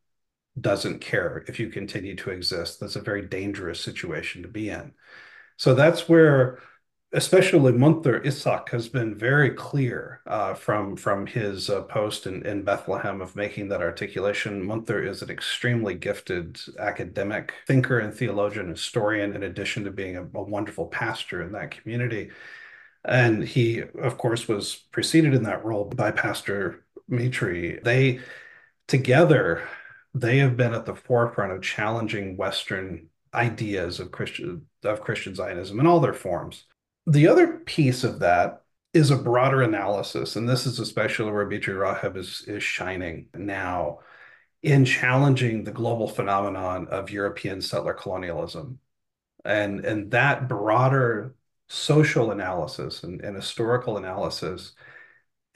doesn't 0.62 1.00
care 1.00 1.44
if 1.48 1.60
you 1.60 1.70
continue 1.70 2.16
to 2.16 2.32
exist. 2.32 2.80
That's 2.80 2.96
a 2.96 3.02
very 3.02 3.24
dangerous 3.24 3.80
situation 3.80 4.42
to 4.44 4.48
be 4.48 4.70
in. 4.70 4.94
So 5.58 5.74
that's 5.74 6.08
where, 6.08 6.60
especially 7.14 7.74
Munther 7.74 8.26
Isaac 8.26 8.70
has 8.70 8.88
been 8.88 9.18
very 9.18 9.52
clear 9.52 10.22
uh, 10.26 10.54
from 10.54 10.96
from 10.96 11.28
his 11.28 11.70
uh, 11.70 11.82
post 11.84 12.28
in, 12.28 12.46
in 12.46 12.64
Bethlehem 12.64 13.22
of 13.22 13.36
making 13.36 13.70
that 13.70 13.82
articulation. 13.82 14.64
Munther 14.64 15.08
is 15.08 15.22
an 15.22 15.30
extremely 15.30 15.96
gifted 15.96 16.60
academic 16.78 17.54
thinker 17.68 18.00
and 18.00 18.14
theologian, 18.14 18.70
historian, 18.70 19.36
in 19.36 19.44
addition 19.44 19.84
to 19.84 19.92
being 19.92 20.18
a, 20.18 20.24
a 20.24 20.44
wonderful 20.44 20.88
pastor 20.88 21.42
in 21.42 21.52
that 21.52 21.72
community. 21.72 22.30
And 23.06 23.44
he, 23.44 23.82
of 23.82 24.18
course, 24.18 24.48
was 24.48 24.76
preceded 24.92 25.34
in 25.34 25.44
that 25.44 25.64
role 25.64 25.86
by 25.86 26.12
Pastor 26.12 26.86
Mitri. 27.08 27.80
They 27.84 28.20
together 28.88 29.64
they 30.14 30.40
have 30.40 30.58
been 30.58 30.74
at 30.74 30.86
the 30.86 30.96
forefront 30.96 31.52
of 31.52 31.62
challenging 31.62 32.38
Western 32.38 33.08
ideas 33.34 34.00
of 34.00 34.12
Christian 34.12 34.66
of 34.84 35.02
Christian 35.02 35.36
Zionism 35.36 35.80
in 35.80 35.88
all 35.88 36.00
their 36.00 36.14
forms. 36.14 36.66
The 37.06 37.28
other 37.28 37.58
piece 37.60 38.04
of 38.04 38.20
that 38.20 38.64
is 38.94 39.12
a 39.12 39.18
broader 39.18 39.62
analysis, 39.62 40.36
and 40.36 40.50
this 40.50 40.66
is 40.66 40.80
especially 40.80 41.32
where 41.32 41.46
Mitri 41.46 41.76
Raheb 41.76 42.18
is, 42.18 42.44
is 42.48 42.64
shining 42.64 43.28
now 43.36 44.00
in 44.64 44.84
challenging 44.84 45.64
the 45.64 45.72
global 45.72 46.08
phenomenon 46.08 46.88
of 46.88 47.12
European 47.12 47.62
settler 47.62 47.94
colonialism. 47.94 48.80
And, 49.46 49.86
and 49.86 50.12
that 50.12 50.50
broader 50.50 51.36
social 51.68 52.32
analysis 52.32 53.04
and, 53.04 53.22
and 53.22 53.36
historical 53.36 53.98
analysis 53.98 54.74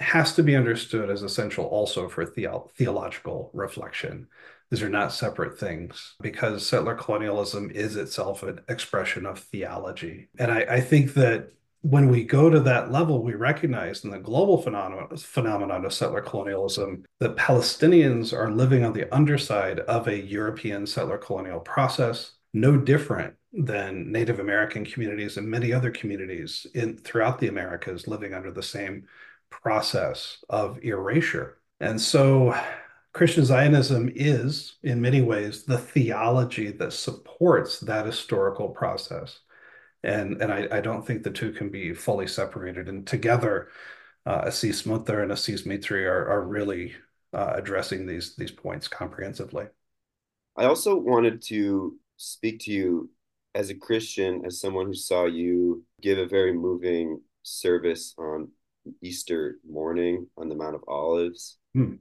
has 0.03 0.35
to 0.35 0.43
be 0.43 0.55
understood 0.55 1.09
as 1.09 1.23
essential 1.23 1.65
also 1.65 2.07
for 2.07 2.25
theo- 2.25 2.69
theological 2.75 3.49
reflection. 3.53 4.27
These 4.69 4.83
are 4.83 4.89
not 4.89 5.11
separate 5.11 5.59
things 5.59 6.15
because 6.21 6.65
settler 6.65 6.95
colonialism 6.95 7.69
is 7.71 7.95
itself 7.95 8.43
an 8.43 8.59
expression 8.69 9.25
of 9.25 9.39
theology. 9.39 10.29
And 10.39 10.51
I, 10.51 10.61
I 10.61 10.81
think 10.81 11.13
that 11.13 11.53
when 11.81 12.07
we 12.09 12.23
go 12.23 12.49
to 12.49 12.61
that 12.61 12.91
level, 12.91 13.21
we 13.21 13.33
recognize 13.33 14.05
in 14.05 14.09
the 14.09 14.17
global 14.17 14.61
phenomenon, 14.61 15.15
phenomenon 15.17 15.83
of 15.85 15.93
settler 15.93 16.21
colonialism 16.21 17.03
that 17.19 17.35
Palestinians 17.35 18.31
are 18.33 18.49
living 18.49 18.85
on 18.85 18.93
the 18.93 19.13
underside 19.13 19.79
of 19.81 20.07
a 20.07 20.17
European 20.17 20.87
settler 20.87 21.17
colonial 21.17 21.59
process, 21.59 22.31
no 22.53 22.77
different 22.77 23.35
than 23.51 24.11
Native 24.11 24.39
American 24.39 24.85
communities 24.85 25.37
and 25.37 25.47
many 25.47 25.73
other 25.73 25.91
communities 25.91 26.65
in 26.73 26.97
throughout 26.97 27.37
the 27.37 27.49
Americas 27.49 28.07
living 28.07 28.33
under 28.33 28.51
the 28.51 28.63
same 28.63 29.05
process 29.61 30.37
of 30.49 30.83
erasure. 30.83 31.59
And 31.79 31.99
so 31.99 32.55
Christian 33.13 33.45
Zionism 33.45 34.11
is, 34.15 34.77
in 34.83 34.99
many 35.01 35.21
ways, 35.21 35.63
the 35.63 35.77
theology 35.77 36.71
that 36.71 36.93
supports 36.93 37.79
that 37.81 38.05
historical 38.05 38.69
process. 38.69 39.39
And, 40.03 40.41
and 40.41 40.51
I, 40.51 40.67
I 40.71 40.81
don't 40.81 41.05
think 41.05 41.23
the 41.23 41.31
two 41.31 41.51
can 41.51 41.69
be 41.69 41.93
fully 41.93 42.27
separated. 42.27 42.89
And 42.89 43.05
together, 43.05 43.69
uh, 44.25 44.43
Assis 44.47 44.83
Munther 44.83 45.21
and 45.21 45.31
Assis 45.31 45.65
Mitri 45.65 46.05
are, 46.05 46.27
are 46.27 46.41
really 46.41 46.95
uh, 47.33 47.53
addressing 47.55 48.05
these, 48.05 48.35
these 48.35 48.51
points 48.51 48.87
comprehensively. 48.87 49.65
I 50.57 50.65
also 50.65 50.95
wanted 50.95 51.41
to 51.43 51.97
speak 52.17 52.59
to 52.61 52.71
you 52.71 53.09
as 53.55 53.69
a 53.69 53.75
Christian, 53.75 54.43
as 54.45 54.59
someone 54.59 54.87
who 54.87 54.93
saw 54.93 55.25
you 55.25 55.83
give 56.01 56.17
a 56.17 56.27
very 56.27 56.53
moving 56.53 57.21
service 57.43 58.15
on 58.17 58.49
Easter 59.01 59.57
morning 59.69 60.27
on 60.37 60.49
the 60.49 60.55
Mount 60.55 60.75
of 60.75 60.83
Olives. 60.87 61.57
Hmm. 61.73 61.95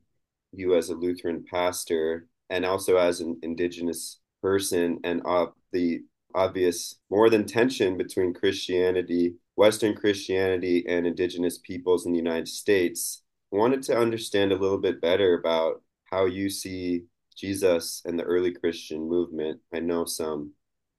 You, 0.53 0.77
as 0.77 0.90
a 0.90 0.95
Lutheran 0.95 1.45
pastor, 1.49 2.29
and 2.51 2.64
also 2.64 2.97
as 2.97 3.21
an 3.21 3.38
Indigenous 3.42 4.21
person, 4.42 4.99
and 5.05 5.23
uh, 5.25 5.47
the 5.73 6.03
obvious 6.35 6.97
more 7.11 7.31
than 7.31 7.47
tension 7.47 7.97
between 7.97 8.35
Christianity, 8.35 9.35
Western 9.57 9.95
Christianity, 9.95 10.85
and 10.88 11.07
Indigenous 11.07 11.59
peoples 11.59 12.07
in 12.07 12.12
the 12.12 12.18
United 12.18 12.49
States, 12.49 13.23
I 13.53 13.57
wanted 13.57 13.83
to 13.85 13.99
understand 13.99 14.53
a 14.53 14.57
little 14.57 14.79
bit 14.79 15.01
better 15.01 15.35
about 15.38 15.83
how 16.05 16.27
you 16.27 16.51
see 16.51 17.05
Jesus 17.37 18.03
and 18.05 18.18
the 18.18 18.25
early 18.25 18.53
Christian 18.53 19.09
movement. 19.09 19.61
I 19.75 19.81
know 19.81 20.05
some 20.05 20.53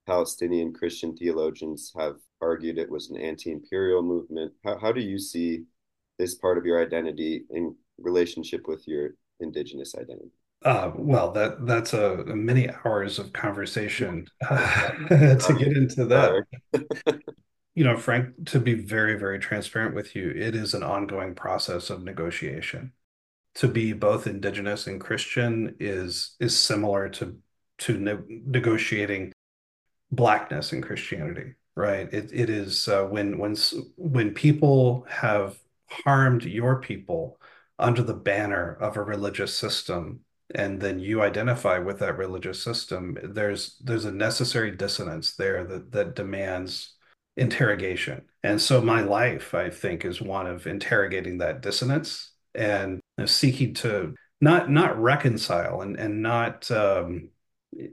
Palestinian 0.05 0.73
Christian 0.73 1.15
theologians 1.15 1.93
have 1.97 2.17
argued 2.41 2.77
it 2.77 2.89
was 2.89 3.09
an 3.09 3.17
anti 3.17 3.51
imperial 3.51 4.01
movement. 4.01 4.53
How, 4.63 4.77
how 4.77 4.91
do 4.91 5.01
you 5.01 5.17
see 5.17 5.63
this 6.17 6.35
part 6.35 6.57
of 6.57 6.65
your 6.65 6.81
identity 6.81 7.45
in 7.49 7.75
relationship 7.97 8.67
with 8.67 8.87
your 8.87 9.11
indigenous 9.39 9.95
identity? 9.95 10.31
Uh, 10.63 10.91
well, 10.95 11.31
that 11.31 11.65
that's 11.65 11.93
a, 11.93 12.19
a, 12.21 12.35
many 12.35 12.69
hours 12.85 13.19
of 13.19 13.33
conversation 13.33 14.25
to 14.49 15.55
get 15.57 15.75
into 15.75 16.05
that. 16.05 16.43
you 17.75 17.83
know, 17.83 17.97
Frank, 17.97 18.47
to 18.47 18.59
be 18.59 18.73
very, 18.73 19.17
very 19.19 19.39
transparent 19.39 19.93
with 19.93 20.15
you, 20.15 20.29
it 20.29 20.55
is 20.55 20.73
an 20.73 20.83
ongoing 20.83 21.35
process 21.35 21.89
of 21.89 22.03
negotiation. 22.03 22.93
To 23.55 23.67
be 23.67 23.93
both 23.93 24.25
indigenous 24.25 24.87
and 24.87 25.01
Christian 25.01 25.75
is 25.79 26.35
is 26.39 26.57
similar 26.57 27.09
to 27.09 27.37
to 27.79 27.97
ne- 27.97 28.41
negotiating 28.45 29.33
blackness 30.11 30.71
in 30.71 30.81
Christianity, 30.81 31.55
right? 31.75 32.11
It 32.13 32.31
it 32.31 32.49
is 32.49 32.87
uh, 32.87 33.03
when 33.03 33.37
when 33.37 33.55
when 33.97 34.33
people 34.33 35.05
have 35.09 35.57
harmed 36.05 36.43
your 36.43 36.79
people 36.79 37.39
under 37.79 38.03
the 38.03 38.13
banner 38.13 38.73
of 38.79 38.97
a 38.97 39.03
religious 39.03 39.57
system 39.57 40.21
and 40.55 40.79
then 40.79 40.99
you 40.99 41.21
identify 41.21 41.79
with 41.79 41.99
that 41.99 42.17
religious 42.17 42.61
system 42.61 43.17
there's 43.23 43.77
there's 43.83 44.05
a 44.05 44.11
necessary 44.11 44.71
dissonance 44.71 45.35
there 45.35 45.63
that 45.65 45.91
that 45.91 46.15
demands 46.15 46.95
interrogation. 47.35 48.23
And 48.43 48.61
so 48.61 48.81
my 48.81 49.01
life 49.01 49.53
i 49.53 49.69
think 49.69 50.05
is 50.05 50.21
one 50.21 50.47
of 50.47 50.67
interrogating 50.67 51.39
that 51.39 51.61
dissonance 51.61 52.31
and 52.53 53.01
seeking 53.25 53.73
to 53.75 54.15
not 54.41 54.69
not 54.69 54.99
reconcile 55.01 55.81
and 55.81 55.97
and 55.97 56.21
not 56.21 56.69
um, 56.71 57.29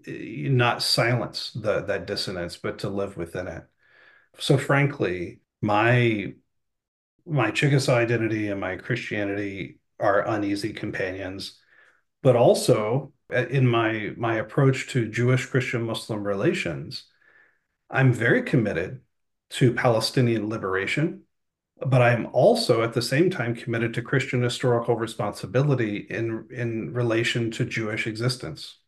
not 0.07 0.83
silence 0.83 1.53
the 1.53 1.83
that 1.83 2.07
dissonance 2.07 2.57
but 2.57 2.79
to 2.81 2.89
live 2.89 3.17
within 3.17 3.47
it. 3.49 3.65
So 4.39 4.59
frankly 4.59 5.41
my 5.63 6.35
my 7.31 7.51
Chickasaw 7.51 7.95
identity 7.95 8.49
and 8.49 8.61
my 8.61 8.77
Christianity 8.77 9.79
are 10.01 10.27
uneasy 10.27 10.73
companions, 10.73 11.59
but 12.23 12.37
also 12.37 13.13
uh, 13.33 13.47
in 13.47 13.67
my 13.67 14.13
my 14.17 14.35
approach 14.37 14.89
to 14.89 15.09
Jewish 15.09 15.47
Christian 15.47 15.83
Muslim 15.83 16.25
relations, 16.25 17.05
I'm 17.89 18.13
very 18.13 18.43
committed 18.43 19.01
to 19.51 19.73
Palestinian 19.73 20.49
liberation, 20.49 21.23
but 21.87 22.03
I'm 22.03 22.27
also 22.33 22.83
at 22.83 22.95
the 22.95 23.03
same 23.03 23.31
time 23.31 23.55
committed 23.55 23.95
to 23.95 24.03
Christian 24.03 24.43
historical 24.43 24.97
responsibility 24.97 25.99
in 25.99 26.49
in 26.51 26.93
relation 26.93 27.51
to 27.53 27.65
Jewish 27.65 28.07
existence. 28.07 28.79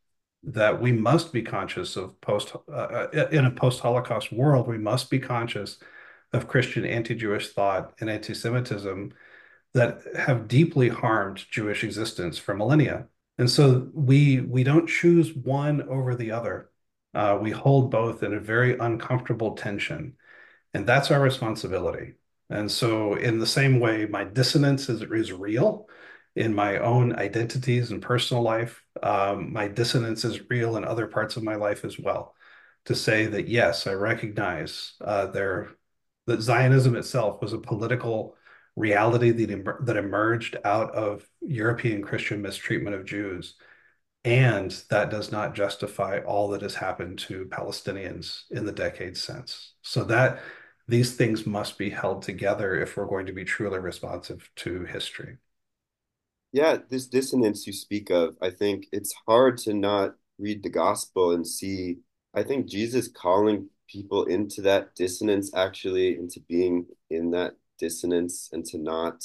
That 0.45 0.81
we 0.81 0.91
must 0.91 1.33
be 1.33 1.43
conscious 1.43 1.97
of 1.97 2.21
post 2.21 2.57
uh, 2.69 2.73
uh 2.73 3.29
in 3.31 3.45
a 3.45 3.51
post 3.53 3.81
Holocaust 3.81 4.33
world, 4.33 4.67
we 4.67 4.79
must 4.79 5.09
be 5.11 5.21
conscious 5.21 5.79
of 6.33 6.49
Christian 6.49 6.85
anti-Jewish 6.85 7.51
thought 7.53 7.95
and 8.01 8.09
anti-Semitism 8.11 9.13
that 9.75 10.03
have 10.17 10.49
deeply 10.49 10.89
harmed 10.89 11.45
Jewish 11.51 11.85
existence 11.85 12.39
for 12.39 12.55
millennia. 12.55 13.07
And 13.39 13.51
so 13.51 13.89
we 13.95 14.41
we 14.41 14.65
don't 14.65 14.89
choose 14.89 15.35
one 15.35 15.83
over 15.89 16.15
the 16.15 16.33
other. 16.33 16.71
Uh, 17.15 17.39
we 17.41 17.51
hold 17.51 17.91
both 17.91 18.23
in 18.23 18.35
a 18.35 18.41
very 18.41 18.79
uncomfortable 18.79 19.55
tension, 19.55 20.17
and 20.75 20.87
that's 20.87 21.11
our 21.11 21.21
responsibility. 21.21 22.15
And 22.51 22.71
so, 22.71 23.15
in 23.15 23.39
the 23.39 23.47
same 23.47 23.81
way, 23.81 24.07
my 24.07 24.25
dissonance 24.25 24.89
is, 24.89 25.03
is 25.03 25.33
real 25.33 25.89
in 26.37 26.55
my 26.55 26.79
own 26.79 27.15
identities 27.15 27.91
and 27.91 28.03
personal 28.03 28.43
life. 28.43 28.83
Um, 29.03 29.53
my 29.53 29.69
dissonance 29.69 30.25
is 30.25 30.49
real 30.51 30.77
in 30.77 30.85
other 30.85 31.07
parts 31.07 31.37
of 31.37 31.43
my 31.43 31.57
life 31.57 31.85
as 31.85 31.99
well. 31.99 32.35
To 32.87 32.95
say 32.95 33.27
that 33.27 33.49
yes, 33.49 33.87
I 33.87 33.95
recognize 33.95 34.95
uh, 35.01 35.27
there 35.27 35.71
that 36.27 36.41
Zionism 36.41 36.97
itself 36.97 37.41
was 37.41 37.53
a 37.53 37.59
political 37.59 38.37
reality 38.77 39.31
that, 39.31 39.77
that 39.85 39.97
emerged 39.97 40.57
out 40.65 40.95
of 40.95 41.29
European 41.41 42.03
Christian 42.03 42.41
mistreatment 42.41 42.97
of 42.97 43.05
Jews. 43.05 43.55
And 44.25 44.71
that 44.89 45.11
does 45.11 45.33
not 45.33 45.55
justify 45.55 46.21
all 46.21 46.49
that 46.51 46.63
has 46.63 46.77
happened 46.77 47.19
to 47.21 47.47
Palestinians 47.47 48.43
in 48.51 48.65
the 48.65 48.73
decades 48.73 49.21
since. 49.21 49.75
So 49.83 50.05
that 50.05 50.41
these 50.89 51.17
things 51.17 51.47
must 51.47 51.77
be 51.77 51.91
held 51.91 52.23
together 52.23 52.81
if 52.81 52.97
we're 52.97 53.07
going 53.07 53.27
to 53.27 53.33
be 53.33 53.45
truly 53.45 53.79
responsive 53.79 54.49
to 54.57 54.85
history. 54.85 55.39
Yeah, 56.53 56.79
this 56.89 57.07
dissonance 57.07 57.67
you 57.67 57.73
speak 57.73 58.11
of, 58.11 58.37
I 58.41 58.51
think 58.51 58.87
it's 58.93 59.15
hard 59.27 59.59
to 59.59 59.75
not 59.75 60.15
read 60.39 60.63
the 60.63 60.69
gospel 60.69 61.33
and 61.33 61.47
see, 61.47 61.99
I 62.35 62.43
think 62.43 62.67
Jesus 62.67 63.09
calling 63.09 63.71
people 63.93 64.25
into 64.25 64.63
that 64.63 64.95
dissonance 64.95 65.53
actually 65.55 66.17
into 66.17 66.41
being 66.49 66.87
in 67.11 67.31
that 67.31 67.55
dissonance 67.79 68.49
and 68.53 68.65
to 68.65 68.79
not 68.79 69.23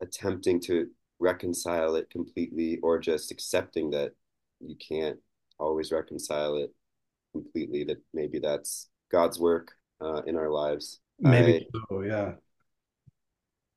attempting 0.00 0.58
to 0.60 0.88
reconcile 1.20 1.94
it 1.94 2.10
completely 2.10 2.78
or 2.82 2.98
just 2.98 3.30
accepting 3.30 3.90
that 3.90 4.12
you 4.60 4.74
can't 4.76 5.18
always 5.58 5.92
reconcile 5.92 6.56
it 6.56 6.72
completely 7.32 7.84
that 7.84 7.98
maybe 8.12 8.38
that's 8.38 8.88
god's 9.12 9.38
work 9.38 9.72
uh, 10.00 10.22
in 10.26 10.36
our 10.36 10.50
lives. 10.50 11.00
Maybe 11.18 11.68
I, 11.74 11.78
so 11.88 12.00
yeah. 12.02 12.32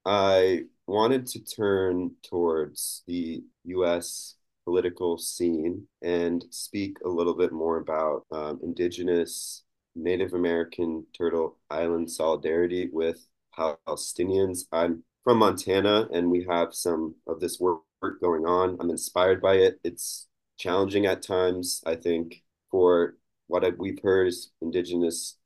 I 0.06 0.63
wanted 0.88 1.28
to 1.28 1.43
turn 1.43 2.12
towards 2.24 3.04
the 3.08 3.43
us 3.65 4.36
political 4.65 5.17
scene 5.17 5.86
and 6.02 6.46
speak 6.50 6.98
a 7.04 7.10
little 7.10 7.34
bit 7.34 7.52
more 7.52 7.78
about 7.78 8.26
um, 8.32 8.60
indigenous 8.63 9.63
Native 9.96 10.34
American 10.34 11.06
Turtle 11.16 11.58
Island 11.70 12.10
solidarity 12.10 12.90
with 12.92 13.28
Palestinians. 13.58 14.66
I'm 14.72 15.04
from 15.24 15.40
Montana 15.40 16.08
and 16.12 16.30
we 16.30 16.46
have 16.50 16.74
some 16.74 17.16
of 17.28 17.40
this 17.40 17.60
work 17.60 17.82
going 18.22 18.46
on. 18.46 18.78
I'm 18.80 18.90
inspired 18.90 19.42
by 19.42 19.56
it. 19.56 19.80
It's 19.84 20.28
challenging 20.58 21.06
at 21.06 21.22
times, 21.22 21.82
I 21.86 21.96
think, 21.96 22.44
for 22.72 23.16
what 23.48 23.64
we've 23.78 24.02
heard 24.02 24.28
is 24.28 24.52
indigenous 24.62 25.38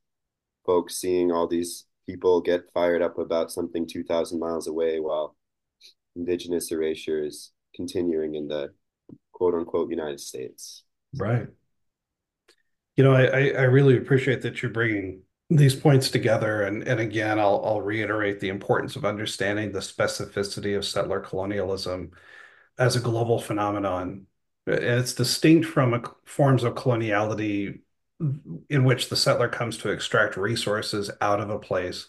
folks 0.66 0.96
seeing 0.96 1.32
all 1.32 1.48
these 1.48 1.86
people 2.06 2.42
get 2.42 2.72
fired 2.74 3.02
up 3.02 3.18
about 3.18 3.52
something 3.52 3.88
2,000 3.88 4.40
miles 4.40 4.68
away 4.68 5.00
while 5.00 5.36
indigenous 6.16 6.72
erasure 6.72 7.24
is 7.24 7.52
continuing 7.76 8.36
in 8.36 8.48
the 8.48 8.74
quote 9.32 9.54
unquote 9.54 9.90
United 9.90 10.20
States. 10.20 10.84
Right. 11.18 11.48
You 12.98 13.04
know, 13.04 13.14
I, 13.14 13.50
I 13.52 13.64
really 13.64 13.98
appreciate 13.98 14.42
that 14.42 14.62
you're 14.62 14.72
bringing 14.72 15.22
these 15.50 15.76
points 15.76 16.10
together. 16.10 16.64
And, 16.64 16.84
and 16.88 17.00
again, 17.00 17.40
I'll, 17.40 17.64
I'll 17.64 17.82
reiterate 17.82 18.40
the 18.40 18.50
importance 18.50 18.96
of 18.96 19.06
understanding 19.06 19.72
the 19.72 19.80
specificity 19.80 20.76
of 20.76 20.86
settler 20.86 21.20
colonialism 21.20 22.12
as 22.78 22.96
a 22.96 23.02
global 23.02 23.40
phenomenon. 23.40 24.26
And 24.66 24.84
it's 24.84 25.14
distinct 25.14 25.68
from 25.68 25.94
a, 25.94 26.04
forms 26.26 26.64
of 26.64 26.76
coloniality 26.76 27.80
in 28.70 28.84
which 28.84 29.10
the 29.10 29.16
settler 29.16 29.48
comes 29.48 29.78
to 29.78 29.92
extract 29.92 30.38
resources 30.38 31.12
out 31.22 31.40
of 31.40 31.52
a 31.52 31.60
place 31.60 32.08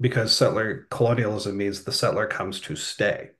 because 0.00 0.36
settler 0.36 0.86
colonialism 0.90 1.56
means 1.56 1.82
the 1.84 1.92
settler 1.92 2.26
comes 2.26 2.60
to 2.60 2.76
stay. 2.76 3.30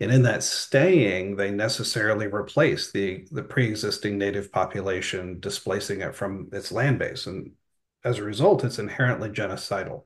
And 0.00 0.10
in 0.10 0.22
that 0.22 0.42
staying, 0.42 1.36
they 1.36 1.50
necessarily 1.50 2.26
replace 2.26 2.90
the, 2.90 3.28
the 3.30 3.42
pre-existing 3.42 4.16
native 4.16 4.50
population, 4.50 5.38
displacing 5.40 6.00
it 6.00 6.14
from 6.14 6.48
its 6.52 6.72
land 6.72 6.98
base. 6.98 7.26
And 7.26 7.52
as 8.02 8.18
a 8.18 8.24
result, 8.24 8.64
it's 8.64 8.78
inherently 8.78 9.28
genocidal. 9.28 10.04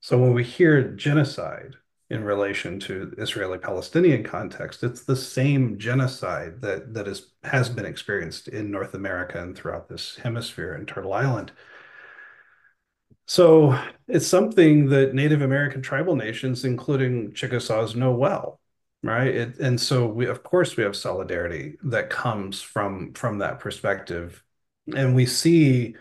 So 0.00 0.18
when 0.18 0.32
we 0.32 0.44
hear 0.44 0.92
genocide 0.92 1.74
in 2.08 2.24
relation 2.24 2.80
to 2.80 3.14
Israeli-Palestinian 3.18 4.24
context, 4.24 4.82
it's 4.82 5.04
the 5.04 5.16
same 5.16 5.78
genocide 5.78 6.62
that 6.62 6.94
that 6.94 7.06
is 7.06 7.32
has 7.44 7.68
been 7.68 7.86
experienced 7.86 8.48
in 8.48 8.70
North 8.70 8.94
America 8.94 9.42
and 9.42 9.56
throughout 9.56 9.88
this 9.88 10.16
hemisphere 10.16 10.72
and 10.72 10.88
Turtle 10.88 11.12
Island. 11.12 11.52
So 13.26 13.78
it's 14.08 14.26
something 14.26 14.88
that 14.88 15.14
Native 15.14 15.42
American 15.42 15.82
tribal 15.82 16.16
nations, 16.16 16.64
including 16.64 17.34
Chickasaws, 17.34 17.94
know 17.94 18.12
well 18.12 18.60
right 19.02 19.28
it, 19.34 19.58
and 19.58 19.80
so 19.80 20.06
we 20.06 20.26
of 20.26 20.42
course 20.42 20.76
we 20.76 20.84
have 20.84 20.96
solidarity 20.96 21.76
that 21.82 22.10
comes 22.10 22.60
from 22.62 23.12
from 23.14 23.38
that 23.38 23.58
perspective 23.58 24.42
and 24.94 25.14
we 25.14 25.26
see 25.26 25.94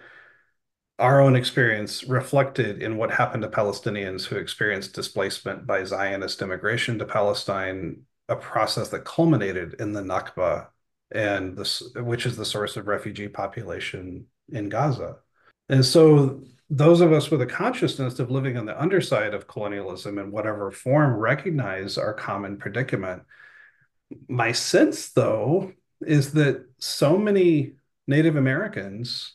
our 0.99 1.19
own 1.19 1.35
experience 1.35 2.03
reflected 2.03 2.81
in 2.81 2.95
what 2.97 3.11
happened 3.11 3.41
to 3.43 3.49
Palestinians 3.49 4.25
who 4.25 4.35
experienced 4.35 4.93
displacement 4.93 5.65
by 5.65 5.83
Zionist 5.83 6.41
immigration 6.41 6.99
to 6.99 7.05
Palestine, 7.05 8.03
a 8.29 8.35
process 8.35 8.89
that 8.89 9.03
culminated 9.03 9.75
in 9.79 9.93
the 9.93 10.01
Nakba, 10.01 10.67
and 11.11 11.57
this, 11.57 11.81
which 11.95 12.25
is 12.27 12.37
the 12.37 12.45
source 12.45 12.77
of 12.77 12.87
refugee 12.87 13.27
population 13.27 14.27
in 14.49 14.69
Gaza. 14.69 15.17
And 15.71 15.85
so 15.85 16.41
those 16.69 17.01
of 17.01 17.13
us 17.13 17.31
with 17.31 17.41
a 17.41 17.45
consciousness 17.45 18.19
of 18.19 18.29
living 18.29 18.57
on 18.57 18.65
the 18.65 18.79
underside 18.79 19.33
of 19.33 19.47
colonialism 19.47 20.19
in 20.19 20.31
whatever 20.31 20.69
form 20.69 21.15
recognize 21.15 21.97
our 21.97 22.13
common 22.13 22.57
predicament. 22.57 23.23
My 24.27 24.51
sense, 24.51 25.09
though, 25.09 25.71
is 26.01 26.33
that 26.33 26.65
so 26.77 27.17
many 27.17 27.73
Native 28.05 28.35
Americans, 28.35 29.33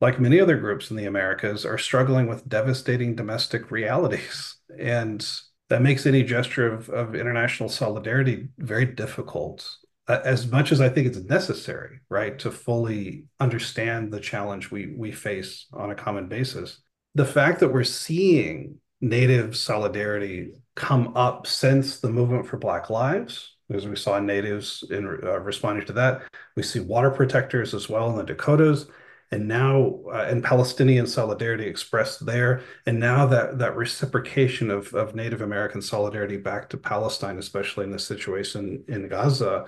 like 0.00 0.20
many 0.20 0.40
other 0.40 0.56
groups 0.56 0.90
in 0.90 0.96
the 0.96 1.06
Americas, 1.06 1.66
are 1.66 1.78
struggling 1.78 2.28
with 2.28 2.48
devastating 2.48 3.16
domestic 3.16 3.72
realities. 3.72 4.56
And 4.78 5.28
that 5.70 5.82
makes 5.82 6.06
any 6.06 6.22
gesture 6.22 6.72
of, 6.72 6.88
of 6.88 7.16
international 7.16 7.68
solidarity 7.68 8.48
very 8.58 8.86
difficult 8.86 9.76
as 10.08 10.50
much 10.50 10.72
as 10.72 10.80
I 10.80 10.88
think 10.88 11.06
it's 11.06 11.18
necessary, 11.18 12.00
right, 12.08 12.38
to 12.40 12.50
fully 12.50 13.24
understand 13.40 14.10
the 14.10 14.20
challenge 14.20 14.70
we 14.70 14.94
we 14.96 15.12
face 15.12 15.66
on 15.72 15.90
a 15.90 15.94
common 15.94 16.28
basis. 16.28 16.80
The 17.14 17.24
fact 17.24 17.60
that 17.60 17.72
we're 17.72 17.84
seeing 17.84 18.76
native 19.00 19.56
solidarity 19.56 20.54
come 20.74 21.16
up 21.16 21.46
since 21.46 22.00
the 22.00 22.10
movement 22.10 22.46
for 22.46 22.56
Black 22.56 22.90
Lives, 22.90 23.56
as 23.70 23.86
we 23.86 23.96
saw 23.96 24.18
natives 24.18 24.84
in 24.90 25.06
uh, 25.06 25.40
responding 25.40 25.86
to 25.86 25.92
that, 25.92 26.22
we 26.56 26.62
see 26.62 26.80
water 26.80 27.10
protectors 27.10 27.74
as 27.74 27.88
well 27.88 28.10
in 28.10 28.16
the 28.16 28.24
Dakotas, 28.24 28.86
and 29.30 29.46
now 29.46 30.00
uh, 30.10 30.26
and 30.28 30.42
Palestinian 30.42 31.06
solidarity 31.06 31.66
expressed 31.66 32.24
there, 32.24 32.62
and 32.86 32.98
now 32.98 33.26
that 33.26 33.58
that 33.58 33.76
reciprocation 33.76 34.70
of 34.70 34.94
of 34.94 35.14
Native 35.14 35.42
American 35.42 35.82
solidarity 35.82 36.38
back 36.38 36.70
to 36.70 36.78
Palestine, 36.78 37.36
especially 37.36 37.84
in 37.84 37.90
the 37.90 37.98
situation 37.98 38.84
in 38.88 39.06
Gaza 39.08 39.66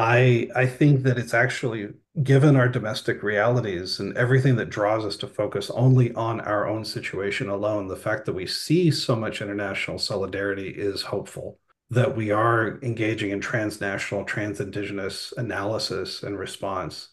I 0.00 0.48
I 0.56 0.66
think 0.66 1.02
that 1.02 1.18
it's 1.18 1.34
actually 1.34 1.90
given 2.22 2.56
our 2.56 2.68
domestic 2.68 3.22
realities 3.22 4.00
and 4.00 4.16
everything 4.16 4.56
that 4.56 4.70
draws 4.70 5.04
us 5.04 5.16
to 5.18 5.26
focus 5.26 5.70
only 5.70 6.12
on 6.14 6.40
our 6.40 6.66
own 6.66 6.84
situation 6.84 7.48
alone, 7.50 7.86
the 7.88 7.96
fact 7.96 8.24
that 8.26 8.32
we 8.32 8.46
see 8.46 8.90
so 8.90 9.14
much 9.14 9.42
international 9.42 9.98
solidarity 9.98 10.70
is 10.70 11.02
hopeful. 11.02 11.58
That 11.90 12.16
we 12.16 12.30
are 12.30 12.78
engaging 12.82 13.30
in 13.30 13.40
transnational, 13.40 14.24
trans-indigenous 14.24 15.34
analysis 15.36 16.22
and 16.22 16.38
response. 16.38 17.08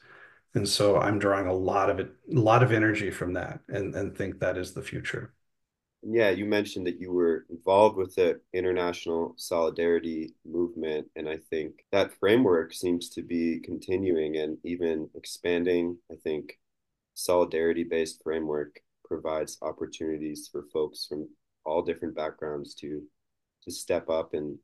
And 0.55 0.67
so 0.67 0.97
I'm 0.97 1.19
drawing 1.19 1.47
a 1.47 1.53
lot 1.53 1.89
of 1.89 1.99
it, 1.99 2.11
a 2.35 2.39
lot 2.39 2.63
of 2.63 2.71
energy 2.71 3.11
from 3.11 3.33
that 3.33 3.59
and, 3.67 3.93
and 3.95 4.15
think 4.17 4.39
that 4.39 4.57
is 4.57 4.73
the 4.73 4.81
future. 4.81 5.33
Yeah, 6.09 6.29
you 6.29 6.45
mentioned 6.45 6.87
that 6.87 7.01
you 7.01 7.11
were 7.11 7.45
involved 7.49 7.97
with 7.97 8.15
the 8.15 8.39
international 8.53 9.33
solidarity 9.35 10.33
movement, 10.45 11.07
and 11.17 11.27
I 11.27 11.37
think 11.49 11.83
that 11.91 12.13
framework 12.17 12.73
seems 12.73 13.09
to 13.09 13.21
be 13.21 13.59
continuing 13.59 14.37
and 14.37 14.57
even 14.63 15.09
expanding. 15.15 15.97
I 16.09 16.15
think 16.15 16.59
solidarity-based 17.15 18.23
framework 18.23 18.79
provides 19.03 19.57
opportunities 19.61 20.47
for 20.49 20.63
folks 20.71 21.05
from 21.07 21.27
all 21.65 21.81
different 21.81 22.15
backgrounds 22.15 22.73
to 22.75 23.03
to 23.63 23.71
step 23.71 24.09
up 24.09 24.33
and 24.33 24.57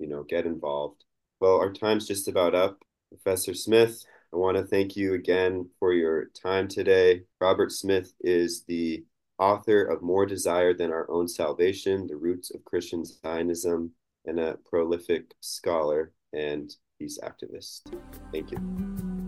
you 0.00 0.08
know 0.08 0.24
get 0.24 0.46
involved. 0.46 1.04
Well, 1.38 1.58
our 1.58 1.72
time's 1.72 2.08
just 2.08 2.26
about 2.26 2.56
up. 2.56 2.82
Professor 3.08 3.54
Smith, 3.54 4.04
I 4.34 4.36
want 4.36 4.56
to 4.56 4.64
thank 4.64 4.96
you 4.96 5.14
again 5.14 5.70
for 5.78 5.92
your 5.92 6.24
time 6.42 6.66
today. 6.66 7.22
Robert 7.40 7.70
Smith 7.70 8.14
is 8.20 8.64
the 8.64 9.04
author 9.42 9.82
of 9.82 10.02
More 10.02 10.24
Desire 10.24 10.72
Than 10.72 10.92
Our 10.92 11.10
Own 11.10 11.26
Salvation 11.26 12.06
The 12.06 12.16
Roots 12.16 12.54
of 12.54 12.64
Christian 12.64 13.04
Zionism, 13.04 13.90
and 14.24 14.38
a 14.38 14.56
prolific 14.64 15.34
scholar 15.40 16.12
and 16.32 16.72
peace 16.96 17.18
activist. 17.22 17.92
Thank 18.32 18.52
you. 18.52 18.58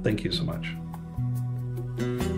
Thank 0.04 0.22
you 0.22 0.30
so 0.30 0.44
much. 0.44 2.33